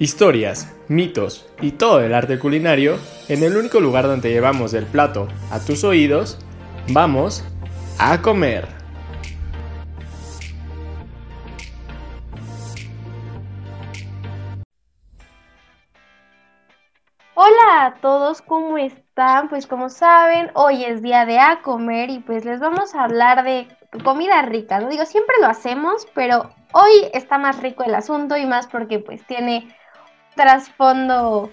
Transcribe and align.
Historias, 0.00 0.72
mitos 0.86 1.44
y 1.60 1.72
todo 1.72 1.98
el 1.98 2.14
arte 2.14 2.38
culinario 2.38 3.00
en 3.28 3.42
el 3.42 3.56
único 3.56 3.80
lugar 3.80 4.06
donde 4.06 4.30
llevamos 4.30 4.72
el 4.72 4.86
plato 4.86 5.26
a 5.50 5.58
tus 5.58 5.82
oídos, 5.82 6.38
vamos 6.92 7.44
a 7.98 8.22
comer. 8.22 8.68
Hola 17.34 17.86
a 17.86 17.94
todos, 18.00 18.40
¿cómo 18.42 18.78
están? 18.78 19.48
Pues 19.48 19.66
como 19.66 19.88
saben, 19.88 20.52
hoy 20.54 20.84
es 20.84 21.02
día 21.02 21.26
de 21.26 21.40
a 21.40 21.60
comer 21.60 22.10
y 22.10 22.20
pues 22.20 22.44
les 22.44 22.60
vamos 22.60 22.94
a 22.94 23.02
hablar 23.02 23.42
de 23.42 23.66
comida 24.04 24.42
rica, 24.42 24.78
¿no? 24.78 24.90
Digo, 24.90 25.04
siempre 25.06 25.34
lo 25.40 25.48
hacemos, 25.48 26.06
pero 26.14 26.54
hoy 26.72 26.92
está 27.14 27.36
más 27.36 27.60
rico 27.60 27.82
el 27.82 27.96
asunto 27.96 28.36
y 28.36 28.46
más 28.46 28.68
porque 28.68 29.00
pues 29.00 29.26
tiene 29.26 29.74
trasfondo 30.38 31.50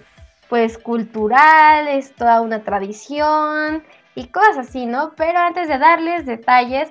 pues 0.48 0.78
cultural, 0.78 1.88
es 1.88 2.14
toda 2.14 2.40
una 2.40 2.62
tradición 2.62 3.82
y 4.14 4.28
cosas 4.28 4.58
así, 4.58 4.86
¿no? 4.86 5.12
Pero 5.16 5.40
antes 5.40 5.66
de 5.66 5.76
darles 5.76 6.24
detalles, 6.24 6.88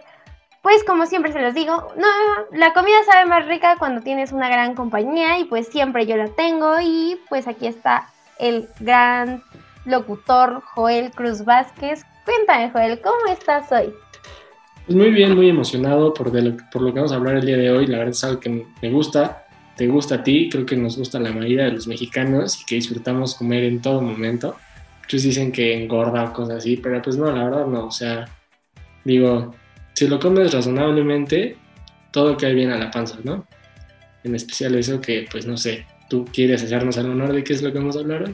pues 0.62 0.84
como 0.84 1.06
siempre 1.06 1.32
se 1.32 1.42
los 1.42 1.54
digo, 1.54 1.88
no, 1.96 2.08
la 2.52 2.74
comida 2.74 2.98
sabe 3.10 3.26
más 3.26 3.48
rica 3.48 3.78
cuando 3.80 4.02
tienes 4.02 4.34
una 4.34 4.50
gran 4.50 4.76
compañía 4.76 5.40
y 5.40 5.46
pues 5.46 5.68
siempre 5.68 6.06
yo 6.06 6.18
la 6.18 6.28
tengo 6.28 6.76
y 6.82 7.18
pues 7.30 7.48
aquí 7.48 7.66
está 7.66 8.10
el 8.40 8.68
gran 8.82 9.42
locutor 9.86 10.62
Joel 10.74 11.12
Cruz 11.12 11.46
Vázquez. 11.46 12.04
Cuéntame 12.26 12.72
Joel, 12.72 13.00
¿cómo 13.00 13.32
estás 13.32 13.72
hoy? 13.72 13.94
Pues 14.86 14.98
muy 14.98 15.12
bien, 15.12 15.34
muy 15.34 15.50
emocionado 15.50 16.14
por, 16.14 16.30
por 16.72 16.82
lo 16.82 16.94
que 16.94 17.00
vamos 17.00 17.14
a 17.14 17.16
hablar 17.16 17.36
el 17.36 17.46
día 17.46 17.58
de 17.58 17.72
hoy, 17.72 17.88
la 17.88 18.00
verdad 18.00 18.12
es 18.12 18.24
algo 18.26 18.42
que 18.42 18.66
me 18.82 18.90
gusta 18.92 19.45
te 19.76 19.88
gusta 19.88 20.16
a 20.16 20.24
ti, 20.24 20.50
creo 20.50 20.66
que 20.66 20.78
nos 20.78 20.98
gusta 20.98 21.20
la 21.20 21.32
mayoría 21.32 21.66
de 21.66 21.72
los 21.72 21.88
mexicanos 21.88 22.62
y 22.62 22.66
que 22.66 22.76
disfrutamos 22.76 23.36
comer 23.36 23.64
en 23.66 23.82
todo 23.82 24.02
momento. 24.02 24.56
Muchos 25.02 25.24
dicen 25.24 25.52
que 25.52 25.74
engorda 25.74 26.24
o 26.24 26.34
cosas 26.34 26.58
así, 26.58 26.78
pero 26.78 27.02
pues 27.02 27.18
no, 27.18 27.32
la 27.32 27.44
verdad 27.44 27.68
no, 27.68 27.88
o 27.88 27.92
sea, 27.92 28.26
digo, 29.04 29.54
si 29.94 30.08
lo 30.08 30.20
comes 30.20 30.54
razonablemente, 30.54 31.58
todo 32.12 32.38
cae 32.38 32.54
bien 32.54 32.72
a 32.72 32.78
la 32.78 32.92
panza, 32.92 33.18
¿no? 33.24 33.46
En 34.24 34.36
especial 34.36 34.76
eso 34.76 35.00
que, 35.00 35.28
pues 35.30 35.46
no 35.46 35.58
sé, 35.58 35.86
¿tú 36.10 36.26
quieres 36.26 36.64
hacernos 36.64 36.98
al 36.98 37.12
honor 37.12 37.34
de 37.34 37.44
qué 37.44 37.54
es 37.54 37.62
lo 37.62 37.72
que 37.72 37.80
vamos 37.80 37.98
a 37.98 38.00
hablar? 38.00 38.34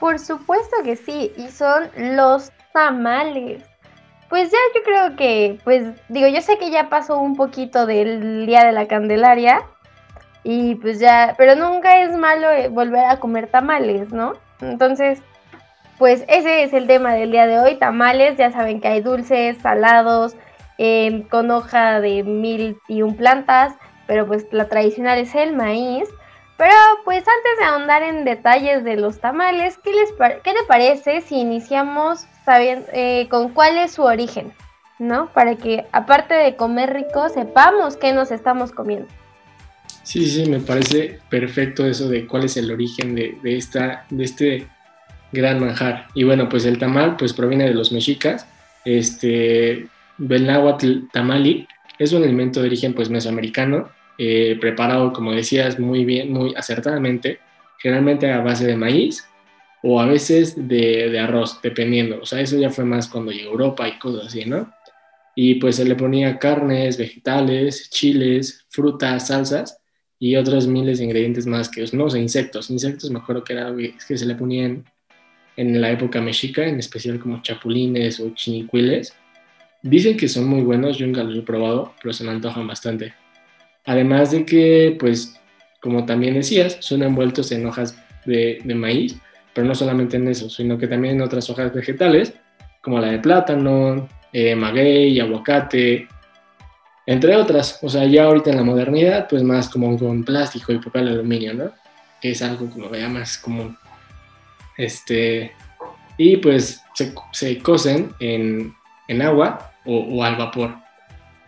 Por 0.00 0.18
supuesto 0.18 0.76
que 0.84 0.96
sí, 0.96 1.32
y 1.36 1.48
son 1.48 1.88
los 1.96 2.50
tamales. 2.72 3.62
Pues 4.28 4.50
ya 4.50 4.58
yo 4.74 4.82
creo 4.82 5.16
que, 5.16 5.58
pues 5.64 5.86
digo, 6.08 6.28
yo 6.28 6.40
sé 6.40 6.58
que 6.58 6.70
ya 6.70 6.88
pasó 6.88 7.18
un 7.18 7.36
poquito 7.36 7.86
del 7.86 8.46
Día 8.46 8.64
de 8.64 8.72
la 8.72 8.86
Candelaria, 8.86 9.62
y 10.44 10.76
pues 10.76 10.98
ya, 10.98 11.34
pero 11.36 11.54
nunca 11.54 12.02
es 12.02 12.16
malo 12.16 12.50
eh, 12.50 12.68
volver 12.68 13.04
a 13.04 13.20
comer 13.20 13.48
tamales, 13.48 14.12
¿no? 14.12 14.34
Entonces, 14.60 15.20
pues 15.98 16.24
ese 16.28 16.62
es 16.62 16.72
el 16.72 16.86
tema 16.86 17.14
del 17.14 17.32
día 17.32 17.46
de 17.46 17.58
hoy, 17.58 17.76
tamales, 17.76 18.36
ya 18.36 18.52
saben 18.52 18.80
que 18.80 18.88
hay 18.88 19.00
dulces, 19.00 19.58
salados, 19.58 20.36
em, 20.78 21.22
con 21.22 21.50
hoja 21.50 22.00
de 22.00 22.22
mil 22.22 22.78
y 22.86 23.02
un 23.02 23.16
plantas, 23.16 23.74
pero 24.06 24.26
pues 24.26 24.46
la 24.52 24.68
tradicional 24.68 25.18
es 25.18 25.34
el 25.34 25.54
maíz. 25.54 26.08
Pero 26.56 26.74
pues 27.04 27.18
antes 27.18 27.58
de 27.58 27.64
ahondar 27.64 28.02
en 28.02 28.24
detalles 28.24 28.82
de 28.82 28.96
los 28.96 29.20
tamales, 29.20 29.78
¿qué, 29.78 29.92
les 29.92 30.12
qué 30.42 30.52
le 30.52 30.64
parece 30.66 31.20
si 31.20 31.36
iniciamos 31.40 32.26
sabiendo, 32.44 32.86
eh, 32.92 33.28
con 33.28 33.50
cuál 33.50 33.78
es 33.78 33.92
su 33.92 34.02
origen? 34.02 34.52
¿No? 34.98 35.28
Para 35.28 35.54
que 35.54 35.86
aparte 35.92 36.34
de 36.34 36.56
comer 36.56 36.92
rico, 36.92 37.28
sepamos 37.28 37.96
qué 37.96 38.12
nos 38.12 38.32
estamos 38.32 38.72
comiendo. 38.72 39.08
Sí, 40.08 40.26
sí, 40.26 40.48
me 40.48 40.60
parece 40.60 41.18
perfecto 41.28 41.84
eso 41.86 42.08
de 42.08 42.26
cuál 42.26 42.44
es 42.44 42.56
el 42.56 42.70
origen 42.70 43.14
de, 43.14 43.36
esta, 43.44 44.06
de 44.08 44.24
este 44.24 44.66
gran 45.32 45.60
manjar. 45.60 46.06
Y 46.14 46.24
bueno, 46.24 46.48
pues 46.48 46.64
el 46.64 46.78
tamal 46.78 47.18
pues 47.18 47.34
proviene 47.34 47.68
de 47.68 47.74
los 47.74 47.92
mexicas. 47.92 48.48
Este, 48.86 49.86
Belnáhuatl 50.16 51.08
tamali 51.12 51.68
es 51.98 52.14
un 52.14 52.22
alimento 52.22 52.62
de 52.62 52.68
origen 52.68 52.94
pues 52.94 53.10
mesoamericano, 53.10 53.90
eh, 54.16 54.56
preparado, 54.58 55.12
como 55.12 55.32
decías, 55.32 55.78
muy 55.78 56.06
bien, 56.06 56.32
muy 56.32 56.54
acertadamente, 56.56 57.40
generalmente 57.78 58.32
a 58.32 58.40
base 58.40 58.66
de 58.66 58.76
maíz 58.76 59.28
o 59.82 60.00
a 60.00 60.06
veces 60.06 60.54
de, 60.56 61.10
de 61.10 61.20
arroz, 61.20 61.60
dependiendo. 61.62 62.20
O 62.22 62.24
sea, 62.24 62.40
eso 62.40 62.56
ya 62.58 62.70
fue 62.70 62.86
más 62.86 63.08
cuando 63.10 63.30
llegó 63.30 63.50
a 63.50 63.52
Europa 63.52 63.86
y 63.86 63.98
cosas 63.98 64.28
así, 64.28 64.46
¿no? 64.46 64.72
Y 65.34 65.56
pues 65.56 65.76
se 65.76 65.84
le 65.84 65.96
ponía 65.96 66.38
carnes, 66.38 66.96
vegetales, 66.96 67.90
chiles, 67.90 68.64
frutas, 68.70 69.26
salsas 69.26 69.78
y 70.18 70.36
otros 70.36 70.66
miles 70.66 70.98
de 70.98 71.04
ingredientes 71.04 71.46
más 71.46 71.68
que 71.68 71.84
no 71.92 72.10
sé, 72.10 72.18
insectos. 72.20 72.70
Insectos 72.70 73.10
me 73.10 73.18
acuerdo 73.18 73.44
que 73.44 73.52
era 73.52 73.72
que 73.74 74.18
se 74.18 74.26
le 74.26 74.34
ponían 74.34 74.84
en 75.56 75.80
la 75.80 75.90
época 75.90 76.20
mexica, 76.20 76.66
en 76.66 76.78
especial 76.78 77.18
como 77.18 77.42
chapulines 77.42 78.20
o 78.20 78.30
chinicuiles. 78.30 79.14
Dicen 79.82 80.16
que 80.16 80.28
son 80.28 80.48
muy 80.48 80.62
buenos, 80.62 80.98
yo 80.98 81.06
nunca 81.06 81.22
los 81.22 81.38
he 81.38 81.42
probado, 81.42 81.94
pero 82.02 82.12
se 82.12 82.24
me 82.24 82.30
antojan 82.30 82.66
bastante. 82.66 83.14
Además 83.84 84.32
de 84.32 84.44
que, 84.44 84.96
pues, 84.98 85.40
como 85.80 86.04
también 86.04 86.34
decías, 86.34 86.78
son 86.80 87.02
envueltos 87.02 87.50
en 87.52 87.66
hojas 87.66 87.96
de, 88.26 88.60
de 88.64 88.74
maíz, 88.74 89.16
pero 89.54 89.66
no 89.66 89.74
solamente 89.74 90.16
en 90.16 90.28
eso, 90.28 90.50
sino 90.50 90.78
que 90.78 90.88
también 90.88 91.16
en 91.16 91.22
otras 91.22 91.48
hojas 91.50 91.72
vegetales, 91.72 92.34
como 92.82 93.00
la 93.00 93.10
de 93.10 93.18
plátano, 93.18 94.08
eh, 94.32 94.54
maguey, 94.54 95.18
aguacate, 95.20 96.06
entre 97.08 97.34
otras. 97.36 97.78
O 97.80 97.88
sea, 97.88 98.04
ya 98.04 98.24
ahorita 98.24 98.50
en 98.50 98.56
la 98.56 98.62
modernidad, 98.62 99.28
pues 99.28 99.42
más 99.42 99.70
como 99.70 99.98
con 99.98 100.24
plástico 100.24 100.72
y 100.72 100.78
papel 100.78 101.08
aluminio, 101.08 101.54
¿no? 101.54 101.72
Que 102.20 102.32
es 102.32 102.42
algo 102.42 102.68
como 102.68 102.90
vea 102.90 103.08
más 103.08 103.38
común. 103.38 103.78
Este, 104.76 105.52
y 106.18 106.36
pues 106.36 106.82
se, 106.94 107.14
se 107.32 107.58
cocen 107.60 108.12
en, 108.20 108.74
en 109.08 109.22
agua 109.22 109.72
o, 109.86 110.22
al 110.22 110.36
vapor. 110.36 110.74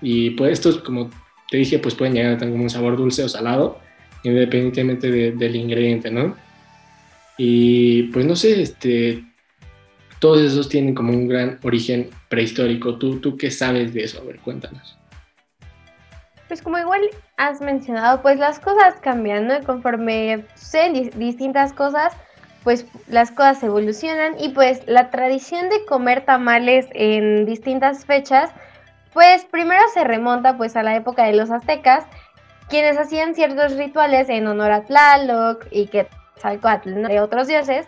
Y 0.01 0.31
pues 0.31 0.53
estos, 0.53 0.79
como 0.79 1.11
te 1.51 1.59
dije, 1.59 1.79
pues 1.79 1.95
pueden 1.95 2.15
llegar 2.15 2.33
a 2.33 2.39
tener 2.39 2.53
como 2.53 2.65
un 2.65 2.71
sabor 2.71 2.97
dulce 2.97 3.23
o 3.23 3.29
salado, 3.29 3.79
independientemente 4.23 5.11
del 5.11 5.57
ingrediente, 5.57 6.11
¿no? 6.11 6.37
Y 7.37 8.05
pues 8.05 8.25
no 8.25 8.35
sé, 8.35 8.63
este, 8.63 9.25
todos 10.21 10.41
esos 10.41 10.71
tienen 10.71 10.95
como 10.95 11.13
un 11.13 11.29
gran 11.29 11.59
origen 11.63 12.09
prehistórico. 12.31 12.97
¿Tú, 12.97 13.21
tú 13.21 13.37
qué 13.37 13.51
sabes 13.51 13.93
de 13.93 14.05
eso? 14.05 14.23
A 14.23 14.25
ver, 14.25 14.39
cuéntanos 14.39 15.00
pues 16.51 16.63
como 16.63 16.79
igual 16.79 17.01
has 17.37 17.61
mencionado, 17.61 18.23
pues 18.23 18.37
las 18.37 18.59
cosas 18.59 18.97
cambian, 19.01 19.47
¿no? 19.47 19.63
Conforme 19.63 20.47
suceden 20.57 21.11
distintas 21.15 21.73
cosas, 21.73 22.13
pues 22.65 22.87
las 23.07 23.31
cosas 23.31 23.63
evolucionan 23.63 24.35
y 24.37 24.49
pues 24.49 24.83
la 24.89 25.11
tradición 25.11 25.69
de 25.69 25.85
comer 25.85 26.25
tamales 26.25 26.89
en 26.93 27.47
distintas 27.47 28.05
fechas, 28.05 28.51
pues 29.13 29.45
primero 29.45 29.81
se 29.95 30.03
remonta 30.03 30.57
pues 30.57 30.75
a 30.75 30.83
la 30.83 30.97
época 30.97 31.23
de 31.23 31.35
los 31.35 31.53
aztecas, 31.53 32.05
quienes 32.69 32.99
hacían 32.99 33.37
ciertos 33.37 33.77
rituales 33.77 34.29
en 34.29 34.49
honor 34.49 34.73
a 34.73 34.83
Tlaloc 34.83 35.67
y 35.71 35.87
Quetzalcoatl, 35.87 37.07
de 37.07 37.21
otros 37.21 37.47
dioses, 37.47 37.87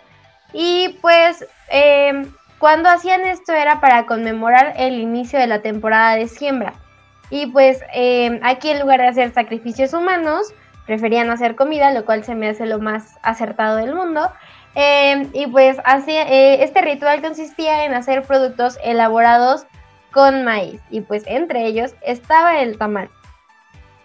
y 0.53 1.01
pues 1.03 1.45
em, 1.69 2.33
cuando 2.61 2.91
hacían 2.91 3.23
esto 3.23 3.55
era 3.55 3.81
para 3.81 4.07
conmemorar 4.07 4.75
el 4.77 5.01
inicio 5.01 5.41
de 5.41 5.49
la 5.49 5.63
temporada 5.63 6.15
de 6.15 6.29
siembra. 6.29 6.75
Y 7.33 7.47
pues 7.47 7.81
em, 7.95 8.41
aquí 8.43 8.69
en 8.69 8.81
lugar 8.81 9.01
de 9.01 9.09
hacer 9.09 9.33
sacrificios 9.33 9.95
humanos, 9.95 10.53
preferían 10.85 11.31
hacer 11.31 11.57
comida, 11.57 11.91
lo 11.91 12.05
cual 12.05 12.25
se 12.25 12.35
me 12.35 12.51
hace 12.51 12.67
lo 12.67 12.79
más 12.79 13.19
acertado 13.23 13.79
del 13.79 13.95
mundo. 13.95 14.31
Em, 14.75 15.31
y 15.33 15.47
pues 15.47 15.79
así, 15.87 16.13
eh, 16.13 16.63
este 16.63 16.83
ritual 16.83 17.23
consistía 17.23 17.87
en 17.87 17.95
hacer 17.95 18.25
productos 18.25 18.79
elaborados 18.85 19.65
con 20.11 20.45
maíz. 20.45 20.83
Y 20.91 21.01
pues 21.01 21.23
entre 21.27 21.65
ellos 21.65 21.95
estaba 22.03 22.61
el 22.61 22.77
tamal. 22.77 23.09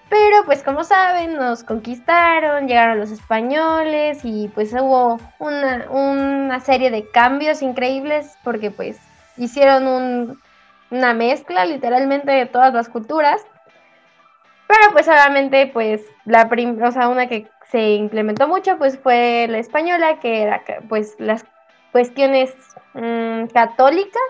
Pero 0.07 0.45
pues 0.45 0.63
como 0.63 0.85
saben, 0.85 1.35
nos 1.35 1.65
conquistaron, 1.65 2.69
llegaron 2.69 2.97
los 2.97 3.11
españoles 3.11 4.19
y 4.23 4.47
pues 4.55 4.71
hubo 4.71 5.19
una, 5.39 5.85
una 5.89 6.61
serie 6.61 6.91
de 6.91 7.09
cambios 7.09 7.61
increíbles 7.61 8.37
porque 8.45 8.71
pues 8.71 8.97
hicieron 9.35 9.85
un 9.85 10.39
una 10.89 11.13
mezcla 11.13 11.65
literalmente 11.65 12.31
de 12.31 12.45
todas 12.45 12.73
las 12.73 12.89
culturas. 12.89 13.45
Pero 14.67 14.91
pues 14.91 15.07
obviamente 15.07 15.69
pues 15.73 16.05
la 16.25 16.49
o 16.83 16.91
sea, 16.91 17.09
una 17.09 17.27
que 17.27 17.47
se 17.71 17.95
implementó 17.95 18.47
mucho 18.47 18.77
pues 18.77 18.97
fue 18.99 19.47
la 19.49 19.59
española, 19.59 20.19
que 20.19 20.43
era 20.43 20.61
pues 20.89 21.15
las 21.19 21.45
cuestiones 21.91 22.55
mm, 22.93 23.47
católicas. 23.47 24.21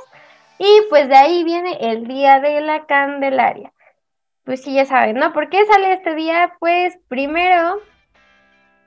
Y 0.59 0.81
pues 0.89 1.07
de 1.07 1.15
ahí 1.15 1.43
viene 1.43 1.77
el 1.79 2.07
Día 2.07 2.39
de 2.39 2.61
la 2.61 2.85
Candelaria. 2.85 3.71
Pues 4.43 4.63
sí, 4.63 4.73
ya 4.73 4.85
saben, 4.85 5.17
¿no? 5.17 5.33
¿Por 5.33 5.49
qué 5.49 5.65
sale 5.65 5.93
este 5.93 6.15
día? 6.15 6.55
Pues 6.59 6.97
primero, 7.09 7.81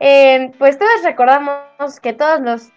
eh, 0.01 0.53
pues 0.59 0.79
todos 0.79 1.05
recordamos 1.05 2.01
que 2.01 2.15
todos 2.15 2.41
los 2.41 2.73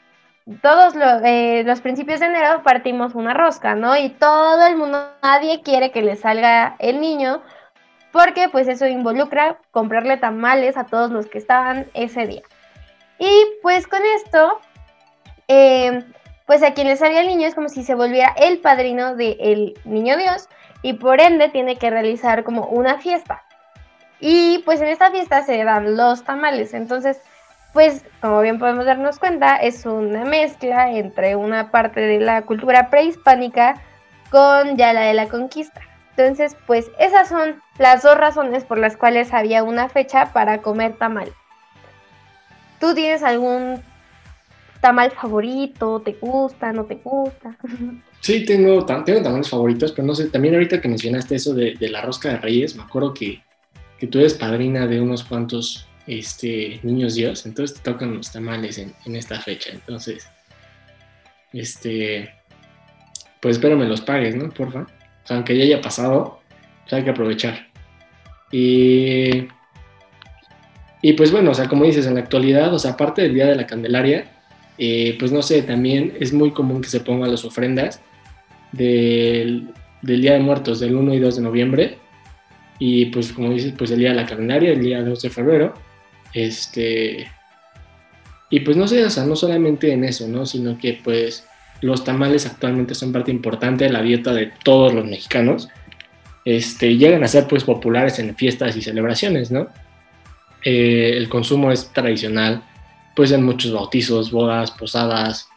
todos 0.62 0.94
eh, 1.24 1.64
los 1.66 1.82
principios 1.82 2.20
de 2.20 2.28
enero 2.28 2.64
partimos 2.64 3.16
una 3.16 3.34
rosca, 3.34 3.76
¿no? 3.76 3.96
Y 3.96 4.10
todo 4.10 4.66
el 4.68 4.76
mundo, 4.76 5.10
nadie 5.22 5.62
quiere 5.62 5.92
que 5.92 6.02
le 6.02 6.16
salga 6.16 6.76
el 6.80 7.00
niño 7.00 7.42
porque 8.12 8.50
pues 8.50 8.68
eso 8.68 8.86
involucra 8.86 9.58
comprarle 9.72 10.18
tamales 10.18 10.78
a 10.78 10.86
todos 10.86 11.12
los 11.12 11.28
que 11.28 11.38
estaban 11.38 11.88
ese 11.94 12.28
día. 12.28 12.44
Y 13.20 13.46
pues 13.62 13.88
con 13.88 14.02
esto, 14.18 14.60
eh, 15.48 16.04
pues 16.46 16.62
a 16.62 16.74
quien 16.74 16.88
le 16.88 16.98
salga 16.98 17.22
el 17.22 17.28
niño 17.28 17.48
es 17.48 17.56
como 17.56 17.70
si 17.70 17.84
se 17.84 17.96
volviera 17.96 18.34
el 18.38 18.60
padrino 18.60 19.16
del 19.16 19.74
niño 19.86 20.18
Dios 20.18 20.50
y 20.82 20.94
por 20.94 21.22
ende 21.22 21.50
tiene 21.50 21.78
que 21.78 21.90
realizar 21.90 22.44
como 22.44 22.68
una 22.68 23.00
fiesta. 23.00 23.44
Y 24.20 24.60
pues 24.60 24.82
en 24.82 24.88
esta 24.88 25.10
fiesta 25.10 25.44
se 25.44 25.64
dan 25.64 25.98
los 25.98 26.24
tamales. 26.24 26.74
Entonces, 26.74 27.22
pues 27.74 28.04
como 28.22 28.42
bien 28.42 28.60
podemos 28.60 28.86
darnos 28.86 29.20
cuenta, 29.20 29.58
es 29.58 29.86
una 29.86 30.24
mezcla 30.24 30.92
entre 30.92 31.36
una 31.36 31.72
parte 31.72 32.00
de 32.00 32.20
la 32.20 32.44
cultura 32.44 32.90
prehispánica 32.90 33.82
con 34.30 34.78
ya 34.78 34.94
la 34.94 35.02
de 35.02 35.14
la 35.14 35.28
conquista. 35.28 35.82
Entonces, 36.16 36.56
pues 36.68 36.92
esas 37.00 37.28
son 37.28 37.62
las 37.80 38.04
dos 38.04 38.16
razones 38.16 38.64
por 38.64 38.78
las 38.78 38.96
cuales 38.96 39.34
había 39.34 39.64
una 39.64 39.90
fecha 39.90 40.32
para 40.32 40.62
comer 40.62 40.94
tamal. 40.98 41.34
¿Tú 42.80 42.94
tienes 42.94 43.24
algún 43.24 43.82
tamal 44.80 45.12
favorito? 45.12 46.00
¿Te 46.02 46.14
gusta? 46.14 46.72
¿No 46.72 46.86
te 46.86 46.96
gusta? 46.96 47.58
Sí, 48.24 48.46
tengo, 48.46 48.86
tengo 48.86 49.22
tamales 49.22 49.50
favoritos, 49.50 49.92
pero 49.92 50.08
no 50.08 50.16
sé, 50.16 50.30
también 50.30 50.54
ahorita 50.54 50.80
que 50.80 50.88
mencionaste 50.88 51.36
eso 51.36 51.54
de, 51.54 51.76
la 51.82 52.00
rosca 52.00 52.30
de 52.30 52.38
reyes, 52.38 52.74
me 52.74 52.84
acuerdo 52.84 53.14
que, 53.14 53.44
que, 54.00 54.08
tú 54.08 54.20
eres 54.20 54.36
padrina 54.36 54.88
de 54.88 55.02
unos 55.02 55.26
cuantos 55.26 55.90
este, 56.08 56.80
niños 56.84 57.16
Dios, 57.16 57.46
entonces 57.46 57.78
te 57.78 57.92
tocan 57.92 58.16
los 58.16 58.32
tamales 58.32 58.78
en, 58.78 59.16
esta 59.16 59.40
fecha, 59.40 59.72
entonces, 59.72 60.28
este, 61.54 62.34
pues 63.42 63.58
espero 63.58 63.78
me 63.78 63.86
los 63.86 64.02
pagues, 64.02 64.36
¿no? 64.36 64.50
Porfa. 64.50 64.88
Aunque 65.30 65.58
ya 65.58 65.64
haya 65.64 65.82
pasado, 65.82 66.42
pues 66.82 66.94
hay 66.94 67.04
que 67.04 67.10
aprovechar. 67.12 67.68
Y, 68.52 69.48
y 71.02 71.14
pues 71.14 71.32
bueno, 71.32 71.52
o 71.52 71.54
sea, 71.54 71.68
como 71.68 71.86
dices, 71.86 72.06
en 72.06 72.16
la 72.16 72.22
actualidad, 72.22 72.74
o 72.74 72.80
sea, 72.80 72.92
aparte 72.92 73.22
del 73.22 73.34
Día 73.34 73.48
de 73.48 73.56
la 73.56 73.68
Candelaria, 73.68 74.32
eh, 74.78 75.16
pues 75.20 75.32
no 75.32 75.42
sé, 75.42 75.62
también 75.62 76.14
es 76.20 76.34
muy 76.34 76.52
común 76.52 76.82
que 76.82 76.90
se 76.90 77.00
pongan 77.00 77.32
las 77.32 77.46
ofrendas 77.46 78.02
del, 78.72 79.70
del, 80.02 80.22
Día 80.22 80.34
de 80.34 80.40
Muertos, 80.40 80.80
del 80.80 80.96
1 80.96 81.14
y 81.14 81.20
2 81.20 81.36
de 81.36 81.42
noviembre. 81.42 81.98
Y 82.80 83.06
pues 83.08 83.32
como 83.32 83.52
dices, 83.52 83.74
pues 83.78 83.92
el 83.92 84.00
Día 84.00 84.10
de 84.10 84.16
la 84.16 84.26
Candelaria, 84.26 84.72
el 84.72 84.82
día 84.82 85.04
2 85.04 85.22
de 85.22 85.30
febrero. 85.30 85.74
Este... 86.34 87.32
Y 88.50 88.60
pues 88.60 88.78
no 88.78 88.88
sé, 88.88 89.04
o 89.04 89.26
no 89.26 89.36
solamente 89.36 89.92
en 89.92 90.04
eso, 90.04 90.28
¿no? 90.28 90.46
Sino 90.46 90.78
que 90.78 91.00
pues 91.04 91.48
los 91.82 92.04
tamales 92.04 92.46
actualmente 92.46 92.96
son 92.96 93.12
parte 93.12 93.32
importante 93.32 93.86
de 93.86 93.90
la 93.90 94.02
dieta 94.02 94.34
de 94.34 94.52
todos 94.64 94.94
los 94.94 95.06
mexicanos. 95.06 95.70
Este, 96.46 96.98
llegan 96.98 97.24
a 97.24 97.28
ser 97.28 97.48
pues 97.48 97.64
populares 97.64 98.20
en 98.20 98.36
fiestas 98.36 98.76
y 98.78 98.82
celebraciones, 98.82 99.52
¿no? 99.52 99.68
Eh, 100.64 101.14
el 101.18 101.30
consumo 101.30 101.72
es 101.72 101.92
tradicional, 101.92 102.64
pues 103.16 103.32
en 103.32 103.44
muchos 103.44 103.74
bautizos, 103.74 104.32
bodas, 104.32 104.72
posadas, 104.72 105.50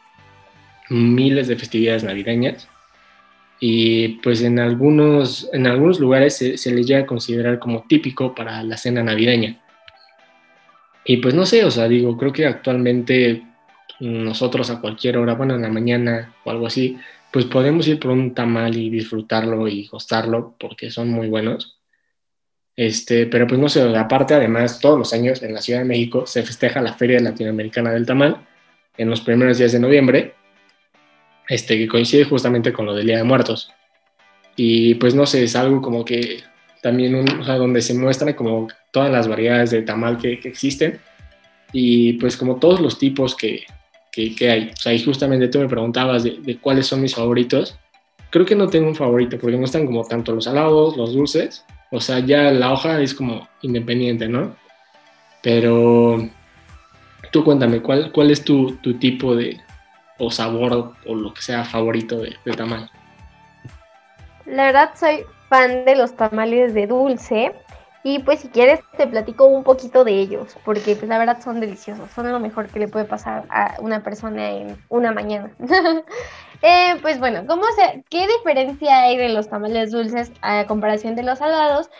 miles 0.88 1.48
de 1.48 1.56
festividades 1.56 2.02
navideñas. 2.02 2.68
Y 3.60 4.08
pues 4.20 4.42
en 4.42 4.58
algunos, 4.58 5.48
en 5.52 5.66
algunos 5.66 6.00
lugares 6.00 6.36
se, 6.36 6.58
se 6.58 6.72
les 6.72 6.86
llega 6.86 7.00
a 7.00 7.06
considerar 7.06 7.58
como 7.58 7.84
típico 7.88 8.34
para 8.34 8.62
la 8.62 8.76
cena 8.76 9.02
navideña. 9.02 9.60
Y 11.06 11.18
pues 11.18 11.34
no 11.34 11.46
sé, 11.46 11.64
o 11.64 11.70
sea, 11.70 11.86
digo, 11.86 12.16
creo 12.16 12.32
que 12.32 12.46
actualmente 12.46 13.46
nosotros 14.00 14.70
a 14.70 14.80
cualquier 14.80 15.16
hora, 15.18 15.34
bueno, 15.34 15.54
en 15.54 15.62
la 15.62 15.68
mañana 15.68 16.34
o 16.44 16.50
algo 16.50 16.66
así, 16.66 16.98
pues 17.32 17.44
podemos 17.44 17.86
ir 17.86 18.00
por 18.00 18.10
un 18.10 18.34
tamal 18.34 18.76
y 18.76 18.90
disfrutarlo 18.90 19.68
y 19.68 19.86
gustarlo 19.86 20.56
porque 20.58 20.90
son 20.90 21.08
muy 21.10 21.28
buenos. 21.28 21.78
Este, 22.74 23.26
pero 23.26 23.46
pues 23.46 23.60
no 23.60 23.68
sé, 23.68 23.82
aparte 23.96 24.34
además 24.34 24.80
todos 24.80 24.98
los 24.98 25.12
años 25.12 25.42
en 25.42 25.54
la 25.54 25.62
Ciudad 25.62 25.78
de 25.80 25.86
México 25.86 26.26
se 26.26 26.42
festeja 26.42 26.82
la 26.82 26.92
Feria 26.92 27.20
Latinoamericana 27.20 27.90
del 27.92 28.04
Tamal 28.04 28.44
en 28.98 29.08
los 29.08 29.20
primeros 29.20 29.58
días 29.58 29.72
de 29.72 29.80
noviembre, 29.80 30.34
este, 31.48 31.78
que 31.78 31.88
coincide 31.88 32.24
justamente 32.24 32.72
con 32.72 32.84
lo 32.84 32.94
del 32.94 33.06
Día 33.06 33.18
de 33.18 33.24
Muertos. 33.24 33.72
Y 34.56 34.94
pues 34.96 35.14
no 35.14 35.24
sé, 35.26 35.44
es 35.44 35.54
algo 35.54 35.80
como 35.80 36.04
que 36.04 36.42
también 36.86 37.16
un, 37.16 37.28
o 37.40 37.44
sea, 37.44 37.56
donde 37.56 37.82
se 37.82 37.94
muestran 37.94 38.34
como 38.34 38.68
todas 38.92 39.10
las 39.10 39.26
variedades 39.26 39.72
de 39.72 39.82
tamal 39.82 40.18
que, 40.18 40.38
que 40.38 40.48
existen 40.48 41.00
y 41.72 42.12
pues 42.12 42.36
como 42.36 42.60
todos 42.60 42.80
los 42.80 42.96
tipos 42.96 43.34
que, 43.34 43.64
que, 44.12 44.48
hay. 44.48 44.70
O 44.72 44.76
sea, 44.76 44.92
y 44.92 45.02
justamente 45.02 45.48
tú 45.48 45.58
me 45.58 45.68
preguntabas 45.68 46.22
de, 46.22 46.58
cuáles 46.60 46.86
son 46.86 47.02
mis 47.02 47.12
favoritos. 47.12 47.76
Creo 48.30 48.46
que 48.46 48.54
no 48.54 48.68
tengo 48.68 48.86
un 48.86 48.94
favorito 48.94 49.36
porque 49.36 49.56
me 49.56 49.62
gustan 49.62 49.84
como 49.84 50.04
tanto 50.04 50.32
los 50.32 50.44
salados, 50.44 50.96
los 50.96 51.12
dulces. 51.12 51.64
O 51.90 52.00
sea, 52.00 52.20
ya 52.20 52.52
la 52.52 52.72
hoja 52.72 53.00
es 53.00 53.14
como 53.14 53.48
independiente, 53.62 54.28
¿no? 54.28 54.54
Pero 55.42 56.30
tú 57.32 57.42
cuéntame, 57.42 57.82
¿cuál, 57.82 58.12
cuál 58.12 58.30
es 58.30 58.44
tu, 58.44 58.76
tu 58.76 58.94
tipo 58.94 59.34
de 59.34 59.60
o 60.20 60.30
sabor 60.30 60.94
o, 61.04 61.14
lo 61.16 61.34
que 61.34 61.42
sea 61.42 61.64
favorito 61.64 62.20
de, 62.20 62.36
de 62.44 62.52
tamal? 62.52 62.88
La 64.46 64.66
verdad 64.66 64.90
soy 64.94 65.24
fan 65.48 65.84
de 65.84 65.96
los 65.96 66.14
tamales 66.14 66.74
de 66.74 66.86
dulce. 66.86 67.54
Y 68.02 68.20
pues 68.20 68.38
si 68.38 68.48
quieres 68.48 68.78
te 68.96 69.08
platico 69.08 69.46
un 69.46 69.64
poquito 69.64 70.04
de 70.04 70.12
ellos, 70.12 70.56
porque 70.64 70.94
pues 70.94 71.08
la 71.08 71.18
verdad 71.18 71.42
son 71.42 71.58
deliciosos, 71.58 72.08
son 72.12 72.30
lo 72.30 72.38
mejor 72.38 72.68
que 72.68 72.78
le 72.78 72.86
puede 72.86 73.04
pasar 73.04 73.46
a 73.50 73.74
una 73.80 74.04
persona 74.04 74.50
en 74.50 74.76
una 74.90 75.10
mañana. 75.10 75.50
eh, 76.62 76.94
pues 77.02 77.18
bueno, 77.18 77.44
¿cómo 77.48 77.64
se, 77.76 78.04
¿qué 78.08 78.28
diferencia 78.28 79.00
hay 79.02 79.16
de 79.16 79.30
los 79.30 79.48
tamales 79.48 79.90
dulces 79.90 80.30
a 80.40 80.66
comparación 80.66 81.16
de 81.16 81.24
los 81.24 81.40
salados? 81.40 81.90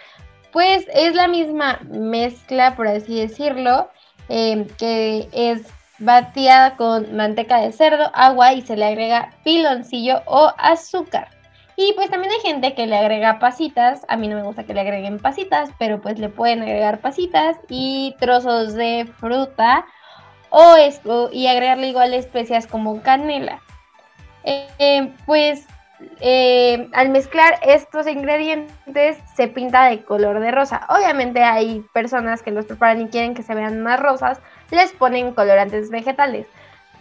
Pues 0.53 0.87
es 0.95 1.17
la 1.17 1.27
misma 1.27 1.81
mezcla, 1.91 2.77
por 2.77 2.87
así 2.87 3.21
decirlo, 3.21 3.91
eh, 4.29 4.65
que 4.79 5.29
es 5.33 5.67
batida 5.99 6.77
con 6.77 7.17
manteca 7.17 7.61
de 7.61 7.73
cerdo, 7.73 8.11
agua 8.15 8.53
y 8.53 8.63
se 8.63 8.77
le 8.77 8.85
agrega 8.85 9.33
piloncillo 9.43 10.23
o 10.27 10.53
azúcar. 10.57 11.36
Y 11.77 11.93
pues 11.93 12.11
también 12.11 12.33
hay 12.33 12.41
gente 12.41 12.75
que 12.75 12.87
le 12.87 12.97
agrega 12.97 13.39
pasitas. 13.39 14.05
A 14.09 14.17
mí 14.17 14.29
no 14.29 14.37
me 14.37 14.43
gusta 14.43 14.65
que 14.65 14.73
le 14.73 14.81
agreguen 14.81 15.19
pasitas, 15.19 15.71
pero 15.79 16.01
pues 16.01 16.19
le 16.19 16.31
pueden 16.31 16.63
agregar 16.63 17.01
pasitas 17.01 17.59
y 17.69 18.17
trozos 18.19 18.75
de 18.75 19.07
fruta 19.19 19.85
o 20.49 20.77
esto 20.77 21.29
y 21.31 21.49
agregarle 21.49 21.89
igual 21.89 22.15
especias 22.15 22.67
como 22.67 23.03
canela. 23.03 23.61
Eh, 24.45 25.13
pues 25.27 25.67
eh, 26.21 26.89
al 26.93 27.11
mezclar 27.11 27.59
estos 27.63 28.07
ingredientes 28.07 29.19
se 29.35 29.49
pinta 29.49 29.85
de 29.85 30.03
color 30.03 30.41
de 30.41 30.53
rosa. 30.53 30.87
Obviamente 30.89 31.43
hay 31.43 31.85
personas 31.93 32.43
que 32.43 32.53
los 32.53 32.65
preparan 32.65 33.03
y 33.03 33.09
quieren 33.09 33.35
que 33.35 33.43
se 33.43 33.55
vean 33.55 33.83
más 33.83 34.01
rosas, 34.01 34.41
les 34.71 34.93
ponen 34.93 35.35
colorantes 35.35 35.91
vegetales. 35.91 36.47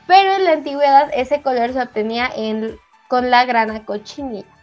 Pero 0.08 0.34
en 0.36 0.46
la 0.46 0.52
antigüedad 0.52 1.10
ese 1.14 1.42
color 1.42 1.72
se 1.72 1.82
obtenía 1.82 2.30
en, 2.36 2.78
con 3.08 3.32
la 3.32 3.46
grana 3.46 3.86
cochinilla. 3.86 4.55